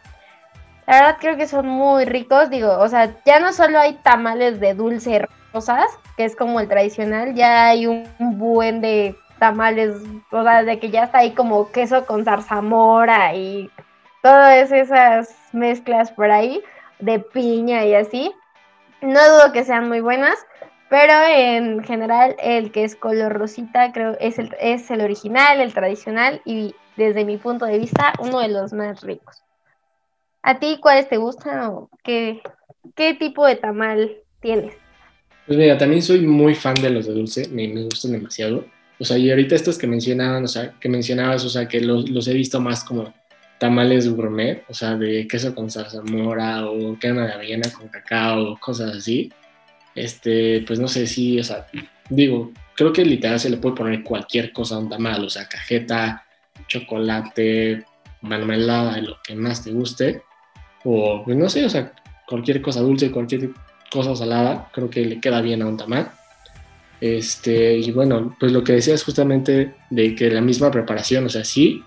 La 0.86 0.94
verdad 0.94 1.16
creo 1.20 1.36
que 1.36 1.46
son 1.46 1.68
muy 1.68 2.04
ricos, 2.04 2.50
digo, 2.50 2.78
o 2.78 2.88
sea, 2.88 3.14
ya 3.24 3.38
no 3.38 3.52
solo 3.52 3.78
hay 3.78 3.94
tamales 4.02 4.58
de 4.58 4.74
dulce 4.74 5.28
rosas, 5.52 5.86
que 6.16 6.24
es 6.24 6.34
como 6.34 6.60
el 6.60 6.68
tradicional, 6.68 7.34
ya 7.34 7.66
hay 7.66 7.86
un 7.86 8.06
buen 8.18 8.80
de 8.80 9.16
tamales, 9.38 9.96
o 10.30 10.42
sea, 10.42 10.62
de 10.62 10.78
que 10.78 10.90
ya 10.90 11.04
está 11.04 11.18
ahí 11.18 11.32
como 11.32 11.70
queso 11.72 12.06
con 12.06 12.24
zarzamora 12.24 13.34
y 13.34 13.70
todas 14.22 14.70
esas 14.70 15.36
mezclas 15.52 16.12
por 16.12 16.30
ahí 16.30 16.62
de 17.00 17.18
piña 17.18 17.84
y 17.84 17.94
así. 17.94 18.32
No 19.00 19.18
dudo 19.18 19.52
que 19.52 19.64
sean 19.64 19.88
muy 19.88 20.00
buenas, 20.00 20.36
pero 20.88 21.12
en 21.26 21.82
general 21.82 22.36
el 22.38 22.70
que 22.70 22.84
es 22.84 22.94
color 22.94 23.32
rosita 23.32 23.92
creo 23.92 24.16
es 24.20 24.38
el, 24.38 24.54
es 24.60 24.90
el 24.90 25.00
original, 25.00 25.60
el 25.60 25.74
tradicional 25.74 26.40
y 26.44 26.74
desde 26.96 27.24
mi 27.24 27.36
punto 27.36 27.64
de 27.64 27.78
vista 27.78 28.12
uno 28.20 28.38
de 28.38 28.48
los 28.48 28.72
más 28.72 29.02
ricos. 29.02 29.42
¿A 30.42 30.58
ti 30.58 30.78
cuáles 30.80 31.08
te 31.08 31.18
gustan 31.18 31.60
o 31.70 31.90
qué, 32.02 32.40
qué 32.96 33.14
tipo 33.14 33.46
de 33.46 33.56
tamal 33.56 34.16
tienes? 34.40 34.74
Pues 35.46 35.56
mira, 35.56 35.78
también 35.78 36.02
soy 36.02 36.20
muy 36.20 36.54
fan 36.54 36.74
de 36.74 36.90
los 36.90 37.06
de 37.06 37.12
dulce, 37.12 37.48
me, 37.48 37.68
me 37.68 37.84
gustan 37.84 38.12
demasiado. 38.12 38.64
O 38.98 39.04
sea, 39.04 39.18
y 39.18 39.30
ahorita 39.30 39.54
estos 39.54 39.78
que 39.78 39.86
mencionaban, 39.86 40.44
o 40.44 40.48
sea, 40.48 40.72
que 40.80 40.88
mencionabas, 40.88 41.44
o 41.44 41.48
sea, 41.48 41.68
que 41.68 41.80
los, 41.80 42.10
los 42.10 42.26
he 42.26 42.34
visto 42.34 42.60
más 42.60 42.82
como 42.82 43.14
tamales 43.58 44.12
gourmet, 44.12 44.64
o 44.68 44.74
sea, 44.74 44.96
de 44.96 45.28
queso 45.28 45.54
con 45.54 45.70
zarzamora 45.70 46.66
o 46.66 46.98
crema 46.98 47.26
de 47.26 47.32
avellana 47.32 47.70
con 47.70 47.88
cacao, 47.88 48.58
cosas 48.58 48.96
así. 48.96 49.32
Este, 49.94 50.64
pues 50.66 50.80
no 50.80 50.88
sé 50.88 51.06
si, 51.06 51.38
o 51.38 51.44
sea, 51.44 51.68
digo, 52.08 52.52
creo 52.74 52.92
que 52.92 53.04
literal 53.04 53.38
se 53.38 53.50
le 53.50 53.58
puede 53.58 53.76
poner 53.76 54.02
cualquier 54.02 54.52
cosa 54.52 54.74
a 54.74 54.78
un 54.78 54.88
tamal, 54.88 55.24
o 55.24 55.30
sea, 55.30 55.48
cajeta, 55.48 56.24
chocolate, 56.66 57.84
mermelada, 58.22 59.00
lo 59.00 59.18
que 59.22 59.36
más 59.36 59.62
te 59.62 59.70
guste 59.70 60.22
o 60.84 61.22
pues 61.24 61.36
no 61.36 61.48
sé, 61.48 61.64
o 61.64 61.68
sea, 61.68 61.92
cualquier 62.26 62.60
cosa 62.62 62.80
dulce, 62.80 63.10
cualquier 63.10 63.50
cosa 63.90 64.16
salada, 64.16 64.70
creo 64.72 64.88
que 64.88 65.04
le 65.04 65.20
queda 65.20 65.40
bien 65.40 65.62
a 65.62 65.66
un 65.66 65.76
tamal. 65.76 66.10
Este, 67.00 67.78
y 67.78 67.90
bueno, 67.90 68.36
pues 68.38 68.52
lo 68.52 68.62
que 68.62 68.74
decías 68.74 69.02
justamente 69.02 69.74
de 69.90 70.14
que 70.14 70.30
la 70.30 70.40
misma 70.40 70.70
preparación, 70.70 71.26
o 71.26 71.28
sea, 71.28 71.44
sí, 71.44 71.82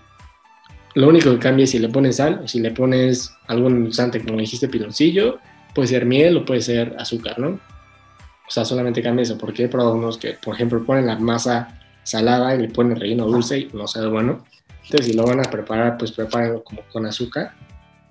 lo 0.94 1.08
único 1.08 1.30
que 1.30 1.38
cambia 1.38 1.64
es 1.64 1.70
si 1.70 1.78
le 1.78 1.88
pones 1.88 2.16
sal 2.16 2.40
o 2.44 2.48
si 2.48 2.60
le 2.60 2.70
pones 2.70 3.32
algún 3.48 3.76
endulzante, 3.76 4.22
como 4.22 4.38
dijiste, 4.38 4.68
piloncillo, 4.68 5.38
puede 5.74 5.88
ser 5.88 6.06
miel 6.06 6.36
o 6.38 6.44
puede 6.44 6.60
ser 6.60 6.96
azúcar, 6.98 7.38
¿no? 7.38 7.48
O 7.48 8.50
sea, 8.50 8.64
solamente 8.64 9.02
cambia 9.02 9.22
eso, 9.22 9.36
porque 9.36 9.64
he 9.64 9.68
probado 9.68 9.94
unos 9.94 10.18
que, 10.18 10.34
por 10.34 10.54
ejemplo, 10.54 10.84
ponen 10.84 11.06
la 11.06 11.18
masa 11.18 11.80
salada 12.02 12.54
y 12.54 12.58
le 12.62 12.68
ponen 12.68 12.98
relleno 12.98 13.26
dulce 13.26 13.58
y 13.58 13.70
no 13.74 13.86
sabe 13.88 14.08
bueno. 14.08 14.44
Entonces, 14.84 15.06
si 15.06 15.12
lo 15.14 15.24
van 15.24 15.40
a 15.40 15.50
preparar, 15.50 15.98
pues 15.98 16.12
prepárenlo 16.12 16.62
como 16.62 16.82
con 16.92 17.04
azúcar. 17.06 17.52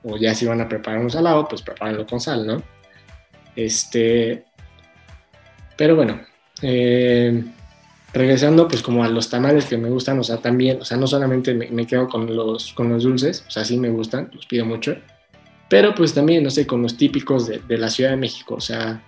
O 0.06 0.18
ya 0.18 0.36
si 0.36 0.46
van 0.46 0.62
a 0.62 0.70
preparar 0.70 1.02
un 1.02 1.10
salado, 1.10 1.48
pues 1.48 1.62
prepárenlo 1.62 2.06
con 2.06 2.20
sal, 2.20 2.46
¿no? 2.46 2.62
Este. 3.56 4.46
Pero 5.76 5.96
bueno, 5.96 6.22
eh, 6.62 7.44
regresando 8.16 8.68
pues 8.68 8.82
como 8.82 9.04
a 9.04 9.10
los 9.10 9.30
tamales 9.30 9.66
que 9.66 9.78
me 9.78 9.90
gustan, 9.90 10.18
o 10.20 10.24
sea, 10.24 10.38
también, 10.38 10.80
o 10.82 10.86
sea, 10.86 10.96
no 10.96 11.06
solamente 11.06 11.54
me, 11.54 11.86
quedo 11.86 12.08
con 12.08 12.34
los, 12.34 12.72
con 12.74 12.90
los 12.90 13.04
dulces, 13.04 13.44
o 13.46 13.52
sea, 13.52 13.66
sí 13.66 13.78
me 13.78 13.90
gustan, 13.90 14.30
los 14.34 14.46
pido 14.46 14.66
mucho, 14.66 14.96
pero 15.70 15.94
pues 15.94 16.14
también, 16.14 16.44
no 16.44 16.50
sé, 16.50 16.66
con 16.66 16.82
los 16.82 16.96
típicos 16.96 17.48
de, 17.48 17.78
la 17.78 17.90
Ciudad 17.90 18.12
de 18.12 18.16
México, 18.16 18.56
o 18.56 18.62
sea, 18.62 19.04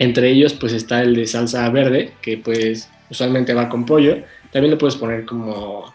entre 0.00 0.30
ellos 0.30 0.54
pues 0.54 0.72
está 0.72 1.02
el 1.02 1.14
de 1.14 1.26
salsa 1.26 1.68
verde, 1.70 2.14
que 2.20 2.36
pues 2.36 2.90
usualmente 3.08 3.54
va 3.54 3.68
con 3.68 3.86
pollo, 3.86 4.24
también 4.50 4.72
le 4.72 4.76
puedes 4.76 4.96
poner 4.96 5.24
como, 5.24 5.94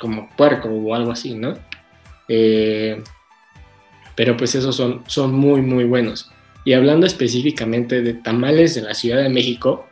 como 0.00 0.30
puerco 0.34 0.70
o 0.70 0.94
algo 0.94 1.10
así, 1.10 1.34
¿no? 1.34 1.58
Eh, 2.28 3.02
pero 4.14 4.36
pues 4.36 4.54
esos 4.54 4.76
son, 4.76 5.02
son 5.06 5.34
muy, 5.34 5.62
muy 5.62 5.84
buenos. 5.84 6.30
Y 6.64 6.74
hablando 6.74 7.06
específicamente 7.06 8.02
de 8.02 8.14
tamales 8.14 8.74
de 8.74 8.82
la 8.82 8.94
Ciudad 8.94 9.22
de 9.22 9.28
México, 9.28 9.86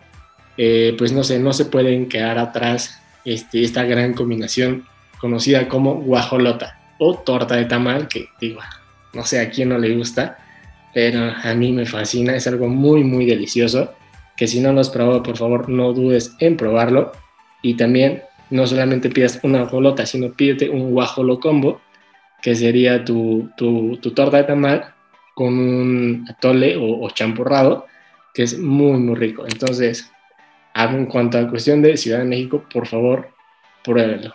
eh, 0.56 0.94
pues 0.98 1.12
no 1.12 1.24
sé, 1.24 1.38
no 1.38 1.52
se 1.52 1.64
pueden 1.64 2.08
quedar 2.08 2.38
atrás 2.38 3.00
este, 3.24 3.62
esta 3.62 3.84
gran 3.84 4.14
combinación 4.14 4.84
conocida 5.18 5.68
como 5.68 5.94
guajolota 5.96 6.78
o 6.98 7.14
torta 7.14 7.56
de 7.56 7.64
tamal, 7.64 8.08
que 8.08 8.28
digo, 8.40 8.60
no 9.14 9.24
sé 9.24 9.40
a 9.40 9.50
quién 9.50 9.70
no 9.70 9.78
le 9.78 9.96
gusta, 9.96 10.38
pero 10.92 11.32
a 11.42 11.54
mí 11.54 11.72
me 11.72 11.86
fascina, 11.86 12.36
es 12.36 12.46
algo 12.46 12.68
muy, 12.68 13.04
muy 13.04 13.26
delicioso, 13.26 13.92
que 14.36 14.46
si 14.46 14.60
no 14.60 14.72
lo 14.72 14.80
has 14.80 14.90
probado, 14.90 15.22
por 15.22 15.36
favor, 15.36 15.68
no 15.68 15.92
dudes 15.92 16.34
en 16.40 16.56
probarlo. 16.56 17.12
Y 17.62 17.74
también, 17.74 18.22
no 18.48 18.66
solamente 18.66 19.10
pidas 19.10 19.38
una 19.42 19.60
guajolota, 19.60 20.06
sino 20.06 20.32
pídete 20.32 20.68
un 20.68 20.92
guajolo 20.92 21.38
combo, 21.40 21.80
que 22.42 22.54
sería 22.54 23.04
tu, 23.04 23.50
tu, 23.56 23.96
torta 24.14 24.38
de 24.38 24.44
tamal 24.44 24.94
con 25.34 25.58
un 25.58 26.26
atole 26.28 26.76
o, 26.76 27.00
o 27.02 27.10
champurrado, 27.10 27.86
que 28.34 28.42
es 28.42 28.58
muy, 28.58 28.98
muy 28.98 29.14
rico. 29.14 29.44
Entonces, 29.46 30.10
en 30.74 31.06
cuanto 31.06 31.38
a 31.38 31.48
cuestión 31.48 31.82
de 31.82 31.96
Ciudad 31.96 32.18
de 32.18 32.24
México, 32.24 32.64
por 32.72 32.86
favor, 32.86 33.28
pruébelo. 33.84 34.32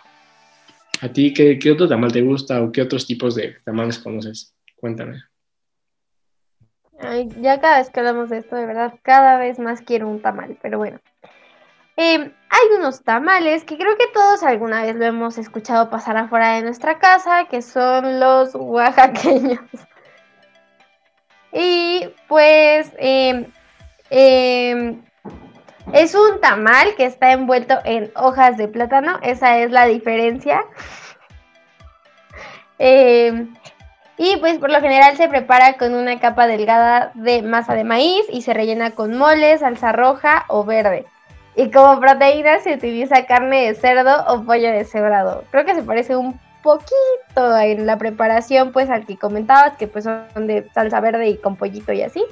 ¿A 1.00 1.08
ti 1.08 1.32
qué, 1.32 1.58
qué, 1.58 1.72
otro 1.72 1.88
tamal 1.88 2.12
te 2.12 2.22
gusta 2.22 2.62
o 2.62 2.72
qué 2.72 2.82
otros 2.82 3.06
tipos 3.06 3.34
de 3.34 3.56
tamales 3.64 3.98
conoces? 3.98 4.54
Cuéntame. 4.76 5.22
ya 7.40 7.60
cada 7.60 7.78
vez 7.78 7.90
que 7.90 8.00
hablamos 8.00 8.30
de 8.30 8.38
esto, 8.38 8.56
de 8.56 8.66
verdad, 8.66 8.94
cada 9.02 9.38
vez 9.38 9.58
más 9.58 9.82
quiero 9.82 10.08
un 10.08 10.22
tamal, 10.22 10.58
pero 10.62 10.78
bueno. 10.78 10.98
Em, 11.96 12.32
hay 12.50 12.66
unos 12.78 13.02
tamales 13.02 13.64
que 13.64 13.78
creo 13.78 13.96
que 13.96 14.08
todos 14.12 14.42
alguna 14.42 14.82
vez 14.82 14.96
lo 14.96 15.06
hemos 15.06 15.38
escuchado 15.38 15.88
pasar 15.88 16.18
afuera 16.18 16.54
de 16.54 16.62
nuestra 16.62 16.98
casa, 16.98 17.46
que 17.50 17.62
son 17.62 18.20
los 18.20 18.54
oaxaqueños. 18.54 19.60
Y 21.58 22.10
pues 22.28 22.92
eh, 22.98 23.48
es 24.10 26.14
un 26.14 26.40
tamal 26.42 26.94
que 26.96 27.06
está 27.06 27.32
envuelto 27.32 27.78
en 27.84 28.12
hojas 28.14 28.58
de 28.58 28.68
plátano, 28.68 29.18
esa 29.22 29.56
es 29.58 29.70
la 29.70 29.86
diferencia. 29.86 30.64
Y 34.18 34.36
pues 34.38 34.58
por 34.58 34.70
lo 34.70 34.80
general 34.80 35.16
se 35.16 35.28
prepara 35.28 35.76
con 35.78 35.94
una 35.94 36.18
capa 36.20 36.46
delgada 36.46 37.12
de 37.14 37.42
masa 37.42 37.74
de 37.74 37.84
maíz 37.84 38.24
y 38.30 38.42
se 38.42 38.54
rellena 38.54 38.92
con 38.92 39.16
mole, 39.16 39.58
salsa 39.58 39.92
roja 39.92 40.44
o 40.48 40.64
verde. 40.64 41.06
Y 41.56 41.70
como 41.70 41.98
proteína 41.98 42.60
se 42.60 42.74
utiliza 42.74 43.24
carne 43.26 43.66
de 43.66 43.74
cerdo 43.74 44.24
o 44.28 44.44
pollo 44.44 44.70
deshebrado. 44.70 45.44
Creo 45.50 45.64
que 45.64 45.74
se 45.74 45.82
parece 45.82 46.14
un 46.14 46.38
poquito 46.62 47.58
en 47.58 47.86
la 47.86 47.96
preparación 47.96 48.72
pues 48.72 48.90
al 48.90 49.06
que 49.06 49.16
comentabas, 49.16 49.76
que 49.78 49.88
pues 49.88 50.04
son 50.04 50.46
de 50.46 50.68
salsa 50.74 51.00
verde 51.00 51.28
y 51.28 51.38
con 51.38 51.56
pollito 51.56 51.92
y 51.92 52.02
así. 52.02 52.24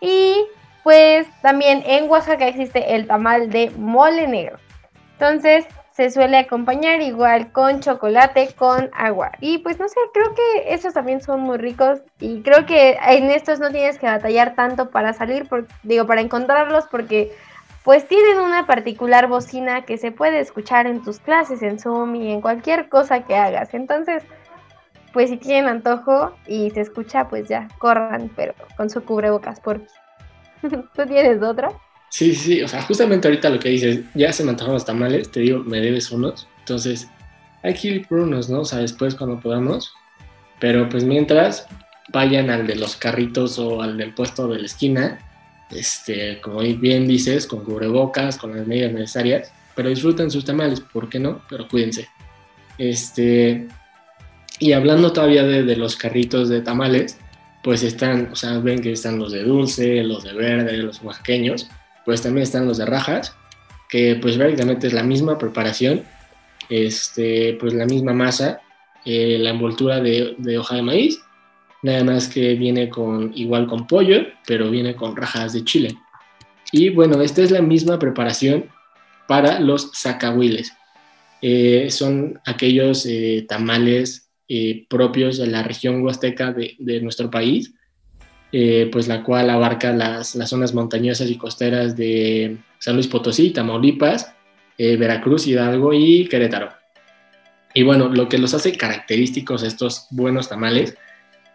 Y 0.00 0.46
pues 0.84 1.26
también 1.42 1.82
en 1.86 2.08
Oaxaca 2.08 2.46
existe 2.46 2.94
el 2.94 3.08
tamal 3.08 3.50
de 3.50 3.70
mole 3.70 4.28
negro. 4.28 4.58
Entonces 5.14 5.66
se 5.90 6.10
suele 6.10 6.36
acompañar 6.36 7.00
igual 7.00 7.50
con 7.50 7.80
chocolate, 7.80 8.50
con 8.54 8.90
agua. 8.92 9.32
Y 9.40 9.58
pues 9.58 9.80
no 9.80 9.88
sé, 9.88 9.98
creo 10.12 10.34
que 10.34 10.74
esos 10.74 10.92
también 10.92 11.22
son 11.22 11.40
muy 11.40 11.56
ricos 11.56 12.00
y 12.20 12.42
creo 12.42 12.66
que 12.66 12.98
en 13.08 13.30
estos 13.30 13.58
no 13.58 13.70
tienes 13.70 13.98
que 13.98 14.06
batallar 14.06 14.54
tanto 14.54 14.90
para 14.90 15.14
salir, 15.14 15.48
digo, 15.82 16.06
para 16.06 16.20
encontrarlos 16.20 16.84
porque 16.90 17.32
pues 17.86 18.08
tienen 18.08 18.40
una 18.40 18.66
particular 18.66 19.28
bocina 19.28 19.84
que 19.84 19.96
se 19.96 20.10
puede 20.10 20.40
escuchar 20.40 20.88
en 20.88 21.04
tus 21.04 21.20
clases, 21.20 21.62
en 21.62 21.78
Zoom 21.78 22.16
y 22.16 22.32
en 22.32 22.40
cualquier 22.40 22.88
cosa 22.88 23.24
que 23.24 23.36
hagas. 23.36 23.74
Entonces, 23.74 24.24
pues 25.12 25.30
si 25.30 25.36
tienen 25.36 25.68
antojo 25.68 26.36
y 26.48 26.70
se 26.70 26.80
escucha, 26.80 27.28
pues 27.28 27.48
ya, 27.48 27.68
corran, 27.78 28.28
pero 28.34 28.56
con 28.76 28.90
su 28.90 29.04
cubrebocas 29.04 29.60
porque 29.60 29.86
¿Tú 30.96 31.06
tienes 31.06 31.40
otra? 31.40 31.70
Sí, 32.08 32.34
sí, 32.34 32.60
o 32.60 32.66
sea, 32.66 32.82
justamente 32.82 33.28
ahorita 33.28 33.50
lo 33.50 33.60
que 33.60 33.68
dices, 33.68 34.00
ya 34.14 34.32
se 34.32 34.42
me 34.42 34.50
antojaron 34.50 34.74
los 34.74 34.84
tamales, 34.84 35.30
te 35.30 35.38
digo, 35.38 35.60
me 35.60 35.78
debes 35.78 36.10
unos, 36.10 36.48
entonces 36.58 37.08
hay 37.62 37.74
que 37.74 37.88
ir 37.88 38.08
por 38.08 38.18
unos, 38.18 38.50
¿no? 38.50 38.62
O 38.62 38.64
sea, 38.64 38.80
después 38.80 39.14
cuando 39.14 39.38
podamos, 39.38 39.94
pero 40.58 40.88
pues 40.88 41.04
mientras 41.04 41.68
vayan 42.12 42.50
al 42.50 42.66
de 42.66 42.74
los 42.74 42.96
carritos 42.96 43.60
o 43.60 43.80
al 43.80 43.96
del 43.96 44.12
puesto 44.12 44.48
de 44.48 44.58
la 44.58 44.66
esquina, 44.66 45.20
este, 45.70 46.40
como 46.40 46.60
bien 46.60 47.06
dices, 47.06 47.46
con 47.46 47.64
cubrebocas, 47.64 48.38
con 48.38 48.56
las 48.56 48.66
medidas 48.66 48.92
necesarias, 48.92 49.52
pero 49.74 49.88
disfruten 49.88 50.30
sus 50.30 50.44
tamales, 50.44 50.80
¿por 50.80 51.08
qué 51.08 51.18
no? 51.18 51.42
Pero 51.48 51.68
cuídense. 51.68 52.08
Este, 52.78 53.68
y 54.58 54.72
hablando 54.72 55.12
todavía 55.12 55.42
de, 55.44 55.62
de 55.62 55.76
los 55.76 55.96
carritos 55.96 56.48
de 56.48 56.60
tamales, 56.60 57.18
pues 57.62 57.82
están, 57.82 58.30
o 58.32 58.36
sea, 58.36 58.58
ven 58.58 58.80
que 58.80 58.92
están 58.92 59.18
los 59.18 59.32
de 59.32 59.42
dulce, 59.42 60.02
los 60.04 60.22
de 60.22 60.32
verde, 60.34 60.76
los 60.76 61.02
oaxaqueños, 61.02 61.68
pues 62.04 62.22
también 62.22 62.44
están 62.44 62.66
los 62.66 62.78
de 62.78 62.86
rajas, 62.86 63.34
que 63.88 64.16
pues 64.22 64.36
prácticamente 64.36 64.86
es 64.86 64.92
la 64.92 65.02
misma 65.02 65.36
preparación, 65.36 66.04
este, 66.68 67.56
pues 67.60 67.74
la 67.74 67.84
misma 67.86 68.12
masa, 68.12 68.60
eh, 69.04 69.36
la 69.40 69.50
envoltura 69.50 70.00
de, 70.00 70.36
de, 70.38 70.58
hoja 70.58 70.76
de 70.76 70.82
maíz, 70.82 71.20
nada 71.86 72.04
más 72.04 72.28
que 72.28 72.54
viene 72.54 72.88
con 72.88 73.32
igual 73.34 73.66
con 73.66 73.86
pollo, 73.86 74.26
pero 74.46 74.70
viene 74.70 74.94
con 74.94 75.16
rajas 75.16 75.52
de 75.52 75.64
chile. 75.64 75.96
Y 76.72 76.90
bueno, 76.90 77.22
esta 77.22 77.42
es 77.42 77.50
la 77.50 77.62
misma 77.62 77.98
preparación 77.98 78.66
para 79.26 79.60
los 79.60 79.90
zacahuiles. 79.94 80.72
Eh, 81.42 81.88
son 81.90 82.40
aquellos 82.44 83.06
eh, 83.06 83.46
tamales 83.48 84.26
eh, 84.48 84.86
propios 84.88 85.38
de 85.38 85.48
la 85.48 85.64
región 85.64 86.02
huasteca 86.04 86.52
de, 86.52 87.00
nuestro 87.00 87.32
país, 87.32 87.74
eh, 88.52 88.88
pues 88.92 89.08
la 89.08 89.24
cual 89.24 89.50
abarca 89.50 89.92
las, 89.92 90.38
zonas 90.44 90.72
montañosas 90.72 91.28
y 91.28 91.36
costeras 91.36 91.96
de 91.96 92.56
San 92.78 92.94
Luis 92.94 93.08
Potosí, 93.08 93.50
Tamaulipas, 93.50 94.32
eh, 94.78 94.96
Veracruz, 94.96 95.48
Hidalgo 95.48 95.92
y 95.92 96.28
Querétaro. 96.28 96.70
Y 97.74 97.82
bueno, 97.82 98.08
lo 98.08 98.28
que 98.28 98.38
los 98.38 98.54
hace 98.54 98.76
característicos 98.76 99.64
estos 99.64 100.06
buenos 100.10 100.48
tamales, 100.48 100.96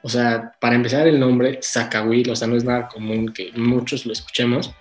o 0.04 0.10
sea, 0.10 0.54
para 0.60 0.76
empezar 0.76 1.08
el 1.08 1.20
nombre 1.20 1.60
Zacahuil, 1.64 2.30
o 2.30 2.36
sea, 2.36 2.48
no 2.48 2.56
es 2.56 2.64
nada 2.64 2.88
común 2.88 3.34
que 3.34 3.52
muchos 3.56 4.06
lo 4.06 4.14
escuchemos, 4.14 4.74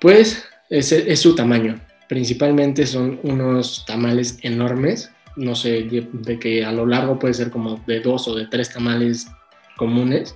pues 0.00 0.44
es 0.68 1.20
su 1.20 1.34
tamaño. 1.34 1.80
Principalmente 2.08 2.86
son 2.86 3.20
unos 3.22 3.84
tamales 3.86 4.38
enormes 4.42 5.10
no 5.36 5.54
sé, 5.54 5.82
de, 6.12 6.38
que 6.38 6.64
a 6.64 6.72
lo 6.72 6.86
largo 6.86 7.18
puede 7.18 7.34
ser 7.34 7.50
como 7.50 7.80
de 7.86 8.00
dos 8.00 8.28
o 8.28 8.34
de 8.34 8.46
tres 8.46 8.72
tamales 8.72 9.28
comunes 9.76 10.34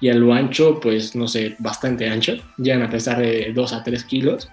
y 0.00 0.10
a 0.10 0.14
lo 0.14 0.34
ancho, 0.34 0.80
pues 0.80 1.14
no 1.14 1.28
sé, 1.28 1.56
bastante 1.58 2.08
ancho, 2.08 2.34
llegan 2.58 2.82
a 2.82 2.90
pesar 2.90 3.18
de 3.18 3.52
dos 3.54 3.72
a 3.72 3.82
tres 3.82 4.04
kilos. 4.04 4.50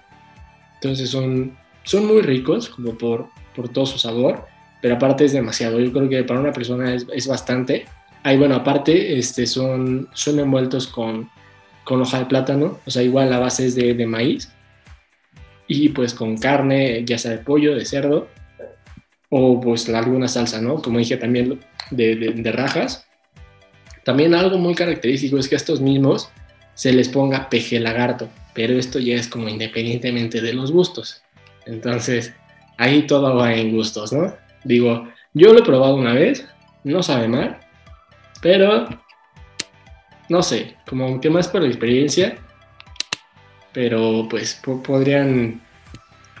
Entonces 0.74 1.10
son, 1.10 1.56
son 1.84 2.06
muy 2.06 2.22
ricos 2.22 2.68
como 2.68 2.96
por, 2.96 3.28
por 3.54 3.68
todo 3.68 3.86
su 3.86 3.98
sabor, 3.98 4.46
pero 4.80 4.94
aparte 4.94 5.24
es 5.24 5.32
demasiado. 5.32 5.78
Yo 5.78 5.92
creo 5.92 6.08
que 6.08 6.24
para 6.24 6.40
una 6.40 6.52
persona 6.52 6.94
es, 6.94 7.06
es 7.12 7.26
bastante. 7.26 7.86
Ahí, 8.22 8.36
bueno, 8.38 8.54
aparte 8.54 9.18
este, 9.18 9.46
son, 9.46 10.08
son 10.14 10.38
envueltos 10.38 10.86
con, 10.86 11.28
con 11.84 12.00
hoja 12.00 12.20
de 12.20 12.26
plátano, 12.26 12.78
o 12.86 12.90
sea, 12.90 13.02
igual 13.02 13.30
la 13.30 13.38
base 13.38 13.66
es 13.66 13.74
de, 13.74 13.94
de 13.94 14.06
maíz 14.06 14.52
y 15.66 15.88
pues 15.88 16.14
con 16.14 16.36
carne, 16.36 17.04
ya 17.04 17.18
sea 17.18 17.32
de 17.32 17.38
pollo, 17.38 17.74
de 17.74 17.84
cerdo 17.84 18.28
o 19.34 19.58
pues 19.60 19.88
alguna 19.88 20.28
salsa, 20.28 20.60
¿no? 20.60 20.82
Como 20.82 20.98
dije 20.98 21.16
también 21.16 21.58
de, 21.90 22.52
rajas. 22.52 23.06
También 24.04 24.34
algo 24.34 24.58
muy 24.58 24.74
característico 24.74 25.38
es 25.38 25.48
que 25.48 25.54
a 25.54 25.56
estos 25.56 25.80
mismos 25.80 26.28
se 26.74 26.92
les 26.92 27.08
ponga 27.08 27.48
peje 27.48 27.80
lagarto, 27.80 28.28
pero 28.52 28.78
esto 28.78 28.98
ya 28.98 29.14
es 29.14 29.28
como 29.28 29.48
independientemente 29.48 30.42
de 30.42 30.52
los 30.52 30.70
gustos. 30.70 31.22
Entonces, 31.64 32.34
ahí 32.76 33.06
todo 33.06 33.34
va 33.34 33.54
en 33.54 33.74
gustos, 33.74 34.12
¿no? 34.12 34.34
Digo, 34.64 35.08
yo 35.32 35.54
lo 35.54 35.60
he 35.60 35.64
probado 35.64 35.94
una 35.94 36.12
vez, 36.12 36.46
no 36.84 37.02
sabe 37.02 37.26
mal, 37.26 37.58
pero 38.42 38.88
no 40.28 40.42
sé, 40.42 40.76
como 40.86 41.20
que 41.20 41.30
más 41.30 41.48
por 41.48 41.64
experiencia, 41.64 42.36
pero 43.72 44.26
pues 44.28 44.60
podrían, 44.84 45.62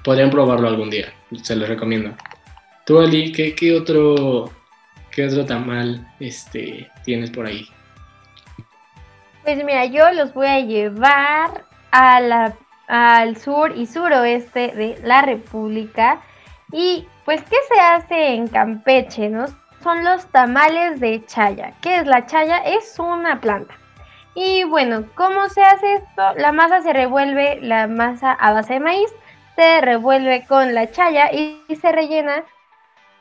podrían 0.04 0.30
probarlo 0.30 0.68
algún 0.68 0.90
día, 0.90 1.12
se 1.42 1.56
los 1.56 1.68
recomiendo. 1.68 2.14
Tú, 2.84 3.00
Ali, 3.00 3.32
¿qué, 3.32 3.54
qué 3.54 3.74
otro, 3.74 4.50
qué 5.10 5.26
otro 5.26 5.46
tamal 5.46 6.06
este, 6.20 6.90
tienes 7.04 7.30
por 7.30 7.46
ahí? 7.46 7.66
Pues 9.44 9.64
mira, 9.64 9.86
yo 9.86 10.10
los 10.12 10.34
voy 10.34 10.48
a 10.48 10.60
llevar 10.60 11.64
a 11.92 12.20
la, 12.20 12.56
al 12.88 13.36
sur 13.36 13.72
y 13.76 13.86
suroeste 13.86 14.72
de 14.72 14.98
la 15.04 15.22
República. 15.22 16.20
Y 16.72 17.06
pues, 17.24 17.42
¿qué 17.42 17.56
se 17.72 17.80
hace 17.80 18.34
en 18.34 18.48
Campeche? 18.48 19.28
No? 19.28 19.46
Son 19.82 20.04
los 20.04 20.26
tamales 20.26 21.00
de 21.00 21.24
chaya. 21.26 21.72
¿Qué 21.80 21.96
es 21.96 22.06
la 22.06 22.24
chaya? 22.26 22.58
Es 22.58 22.98
una 22.98 23.40
planta. 23.40 23.74
Y 24.34 24.64
bueno, 24.64 25.04
¿cómo 25.14 25.48
se 25.48 25.62
hace 25.62 25.94
esto? 25.94 26.34
La 26.36 26.52
masa 26.52 26.82
se 26.82 26.92
revuelve, 26.92 27.58
la 27.60 27.88
masa 27.88 28.32
a 28.32 28.52
base 28.52 28.74
de 28.74 28.80
maíz, 28.80 29.12
se 29.56 29.80
revuelve 29.80 30.46
con 30.46 30.72
la 30.74 30.90
chaya 30.90 31.32
y, 31.32 31.62
se 31.74 31.92
rellena 31.92 32.44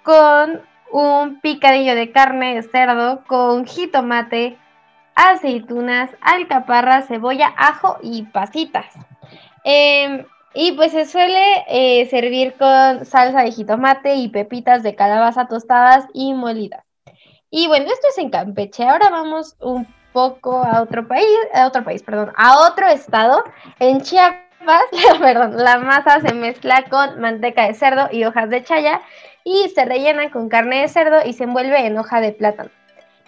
con 0.03 0.61
un 0.91 1.41
picadillo 1.41 1.95
de 1.95 2.11
carne 2.11 2.55
de 2.55 2.63
cerdo, 2.63 3.23
con 3.25 3.65
jitomate, 3.65 4.57
aceitunas, 5.15 6.11
alcaparra, 6.21 7.01
cebolla, 7.01 7.53
ajo 7.57 7.97
y 8.01 8.23
pasitas. 8.23 8.85
Em, 9.63 10.25
y 10.53 10.73
pues 10.73 10.91
se 10.91 11.05
suele 11.05 11.65
eh, 11.67 12.07
servir 12.09 12.53
con 12.53 13.05
salsa 13.05 13.43
de 13.43 13.51
jitomate 13.51 14.15
y 14.15 14.29
pepitas 14.29 14.83
de 14.83 14.95
calabaza 14.95 15.47
tostadas 15.47 16.05
y 16.13 16.33
molidas. 16.33 16.83
Y 17.49 17.67
bueno, 17.67 17.85
esto 17.85 18.07
es 18.09 18.17
en 18.17 18.29
Campeche. 18.29 18.83
Ahora 18.83 19.09
vamos 19.09 19.55
un 19.59 19.87
poco 20.13 20.63
a 20.63 20.81
otro 20.81 21.07
país, 21.07 21.27
a 21.53 21.67
otro 21.67 21.83
país, 21.83 22.03
perdón, 22.03 22.31
a 22.35 22.59
otro 22.67 22.87
estado. 22.87 23.43
En 23.79 24.01
Chiapas, 24.01 24.83
perdón, 25.19 25.57
la 25.57 25.77
masa 25.79 26.19
se 26.21 26.33
mezcla 26.33 26.85
con 26.89 27.19
manteca 27.19 27.67
de 27.67 27.73
cerdo 27.73 28.09
y 28.11 28.25
hojas 28.25 28.49
de 28.49 28.63
chaya 28.63 29.01
y 29.43 29.69
se 29.69 29.85
rellena 29.85 30.31
con 30.31 30.49
carne 30.49 30.81
de 30.81 30.87
cerdo 30.87 31.19
y 31.25 31.33
se 31.33 31.45
envuelve 31.45 31.85
en 31.85 31.97
hoja 31.97 32.21
de 32.21 32.33
plátano. 32.33 32.69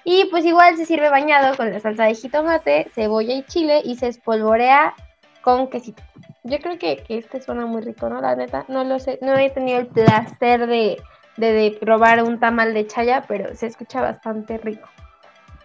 Y 0.06 0.26
pues 0.26 0.44
igual 0.46 0.76
se 0.76 0.86
sirve 0.86 1.10
bañado 1.10 1.56
con 1.56 1.72
la 1.72 1.80
salsa 1.80 2.06
de 2.06 2.16
jitomate, 2.16 2.92
cebolla 2.94 3.34
y 3.34 3.44
chile 3.44 3.82
y 3.84 3.96
se 3.96 4.08
espolvorea 4.08 4.94
con 5.42 5.70
quesito. 5.70 6.04
Yo 6.44 6.60
creo 6.60 6.78
que, 6.78 7.04
este 7.08 7.42
suena 7.42 7.66
muy 7.66 7.82
rico, 7.82 8.10
¿no? 8.10 8.22
La 8.22 8.36
neta, 8.36 8.66
no 8.68 8.84
lo 8.84 9.00
sé, 9.00 9.18
no 9.22 9.38
he 9.38 9.50
tenido 9.50 9.80
el 9.80 9.88
placer 9.88 10.68
de, 10.68 11.02
de, 11.38 11.78
probar 11.80 12.22
un 12.24 12.40
tamal 12.40 12.74
de 12.74 12.86
chaya, 12.86 13.24
pero 13.28 13.56
se 13.56 13.68
escucha 13.68 14.02
bastante 14.02 14.58
rico. 14.58 14.90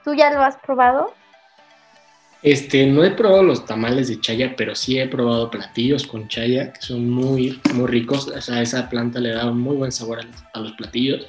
¿Tú 0.05 0.15
ya 0.15 0.33
lo 0.33 0.41
has 0.43 0.57
probado? 0.57 1.13
Este, 2.43 2.87
no 2.87 3.03
he 3.03 3.11
probado 3.11 3.43
los 3.43 3.67
tamales 3.67 4.09
de 4.09 4.21
chaya, 4.21 4.55
pero 4.57 4.77
sí 4.77 4.99
he 4.99 5.09
probado 5.09 5.51
platillos 5.51 6.07
con 6.07 6.29
chaya 6.29 6.73
que 6.73 6.81
son 6.81 7.11
muy, 7.11 7.61
muy 7.75 7.87
ricos. 7.89 8.29
O 8.29 8.41
sea, 8.41 8.63
esa 8.63 8.89
planta 8.89 9.19
le 9.19 9.31
da 9.31 9.51
un 9.51 9.61
muy 9.61 9.77
buen 9.77 9.91
sabor 9.91 10.21
a 10.55 10.61
los 10.61 10.73
platillos. 10.73 11.27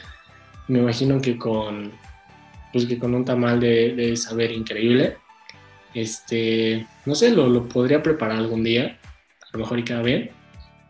Me 0.67 0.79
imagino 0.79 1.19
que 1.19 1.35
con, 1.35 1.91
pues 2.71 2.85
que 2.85 2.99
con 2.99 3.15
un 3.15 3.25
tamal 3.25 3.59
de, 3.59 4.15
saber 4.15 4.51
increíble. 4.51 5.17
Este, 5.93 6.85
no 7.05 7.15
sé, 7.15 7.31
lo, 7.31 7.67
podría 7.67 8.03
preparar 8.03 8.37
algún 8.37 8.63
día, 8.63 8.99
a 9.51 9.57
lo 9.57 9.59
mejor 9.59 9.79
y 9.79 9.83
cada 9.83 10.01
vez, 10.01 10.29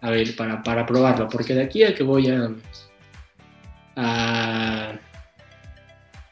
a 0.02 0.10
ver, 0.10 0.36
para, 0.36 0.64
para 0.64 0.86
probarlo, 0.86 1.28
porque 1.30 1.54
de 1.54 1.64
aquí 1.64 1.84
a 1.84 1.94
que 1.94 2.04
voy 2.04 2.30
a, 2.30 2.50
a 3.96 4.94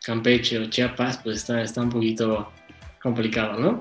Campeche 0.03 0.59
o 0.59 0.69
Chiapas, 0.69 1.19
pues 1.23 1.37
está, 1.37 1.61
está 1.61 1.81
un 1.81 1.89
poquito 1.89 2.51
complicado, 3.01 3.59
¿no? 3.59 3.79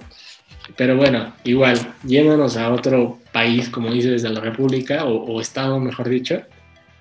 Pero 0.76 0.96
bueno, 0.96 1.32
igual, 1.44 1.78
yéndonos 2.04 2.56
a 2.56 2.72
otro 2.72 3.20
país, 3.32 3.68
como 3.68 3.92
dice 3.92 4.10
desde 4.10 4.30
la 4.30 4.40
República, 4.40 5.04
o, 5.04 5.24
o 5.24 5.40
estado, 5.40 5.78
mejor 5.78 6.08
dicho, 6.08 6.42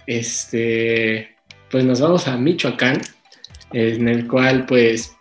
este, 0.05 1.35
pues 1.71 1.83
nos 1.83 1.99
vamos 1.99 2.27
a 2.27 2.37
Michoacán, 2.37 3.01
en 3.73 4.07
el 4.07 4.27
cual 4.27 4.65
pues 4.65 5.15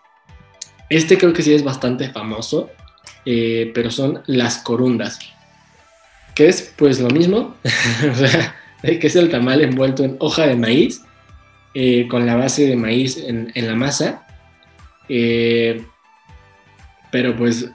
este 0.89 1.19
creo 1.19 1.33
que 1.33 1.43
sí 1.43 1.55
es 1.55 1.65
bastante 1.65 2.11
famoso, 2.11 2.71
eh, 3.25 3.73
pero 3.75 3.91
son 3.91 4.23
las 4.27 4.59
corundas, 4.59 5.19
que 6.35 6.49
es 6.49 6.73
pues 6.77 7.01
lo 7.01 7.11
mismo, 7.11 7.57
o 8.11 8.15
sea, 8.15 8.55
que 8.83 9.07
es 9.07 9.17
el 9.17 9.31
tamal 9.31 9.61
envuelto 9.61 10.05
en 10.05 10.17
hoja 10.21 10.47
de 10.47 10.57
maíz, 10.57 11.03
eh, 11.75 12.07
con 12.09 12.27
la 12.27 12.37
base 12.37 12.67
de 12.67 12.77
maíz 12.77 13.17
en, 13.17 13.53
la 13.55 13.75
masa, 13.75 14.27
eh, 15.09 15.85
pero 17.11 17.37
pues 17.37 17.71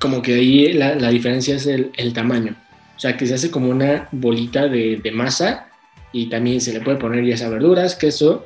como 0.00 0.22
que 0.22 0.34
ahí 0.34 0.72
la, 0.72 1.10
diferencia 1.10 1.56
es 1.56 1.66
el, 1.66 2.12
tamaño, 2.12 2.56
o 2.96 3.00
sea 3.00 3.16
que 3.16 3.26
se 3.26 3.34
hace 3.34 3.50
como 3.50 3.68
una 3.68 4.08
bolita 4.12 4.68
de, 4.68 4.96
de 4.96 5.12
masa 5.12 5.68
y 6.12 6.26
también 6.26 6.60
se 6.60 6.72
le 6.72 6.80
puede 6.80 6.98
poner 6.98 7.24
ya 7.24 7.36
sea 7.36 7.48
verduras, 7.48 7.96
queso 7.96 8.44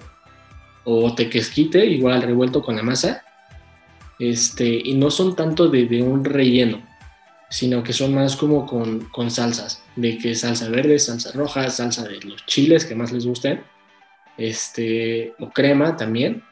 o 0.85 1.15
tequesquite, 1.15 1.85
igual 1.85 2.23
revuelto 2.23 2.63
con 2.63 2.77
la 2.77 2.83
masa. 2.83 3.23
Este, 4.19 4.67
y 4.67 4.95
no 4.95 5.11
son 5.11 5.37
tanto 5.37 5.69
de, 5.69 6.03
un 6.03 6.25
relleno, 6.25 6.81
sino 7.49 7.83
que 7.83 7.93
son 7.93 8.15
más 8.15 8.37
como 8.37 8.67
con, 8.67 9.31
salsas, 9.31 9.83
de 9.95 10.19
que 10.19 10.35
salsa 10.35 10.69
verde, 10.69 10.99
salsa 10.99 11.33
roja, 11.33 11.71
salsa 11.71 12.07
de 12.07 12.21
los 12.21 12.45
chiles 12.47 12.85
que 12.85 12.95
más 12.95 13.13
les 13.13 13.27
gusten, 13.27 13.63
este, 14.37 15.35
o 15.39 15.51
crema 15.51 15.97
también. 15.97 16.43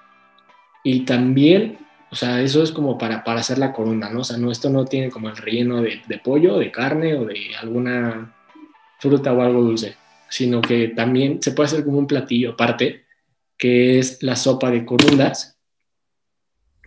Y 0.83 1.01
también, 1.01 1.79
o 2.11 2.15
sea, 2.15 2.41
eso 2.41 2.63
es 2.63 2.71
como 2.71 2.97
para, 2.99 3.25
para 3.25 3.41
hacer 3.41 3.59
la 3.59 3.73
corona, 3.73 4.11
¿no? 4.11 4.21
O 4.21 4.25
sea, 4.25 4.37
no, 4.37 4.51
esto 4.51 4.71
no 4.71 4.85
tiene 4.85 5.11
como 5.11 5.29
el 5.29 5.37
relleno 5.37 5.83
de, 5.83 6.03
de 6.07 6.19
pollo, 6.19 6.59
de 6.59 6.71
carne 6.71 7.15
o 7.15 7.25
de 7.25 7.55
alguna 7.61 8.35
fruta 8.99 9.33
o 9.33 9.43
algo 9.43 9.63
dulce, 9.63 9.97
sino 10.29 10.61
que 10.61 10.89
también 10.89 11.43
se 11.43 11.53
puede 11.53 11.67
hacer 11.67 11.85
como 11.85 11.99
un 11.99 12.07
platillo 12.07 12.53
aparte 12.53 13.05
que 13.57 13.99
es 13.99 14.23
la 14.23 14.37
sopa 14.37 14.71
de 14.71 14.85
corundas, 14.85 15.59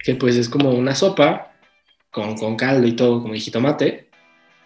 que 0.04 0.15
pues 0.15 0.36
es 0.36 0.50
como 0.50 0.72
una 0.72 0.96
sopa 0.96 1.47
con, 2.17 2.36
con 2.36 2.56
caldo 2.56 2.88
y 2.88 2.93
todo, 2.93 3.21
como 3.21 3.36
jitomate, 3.36 4.08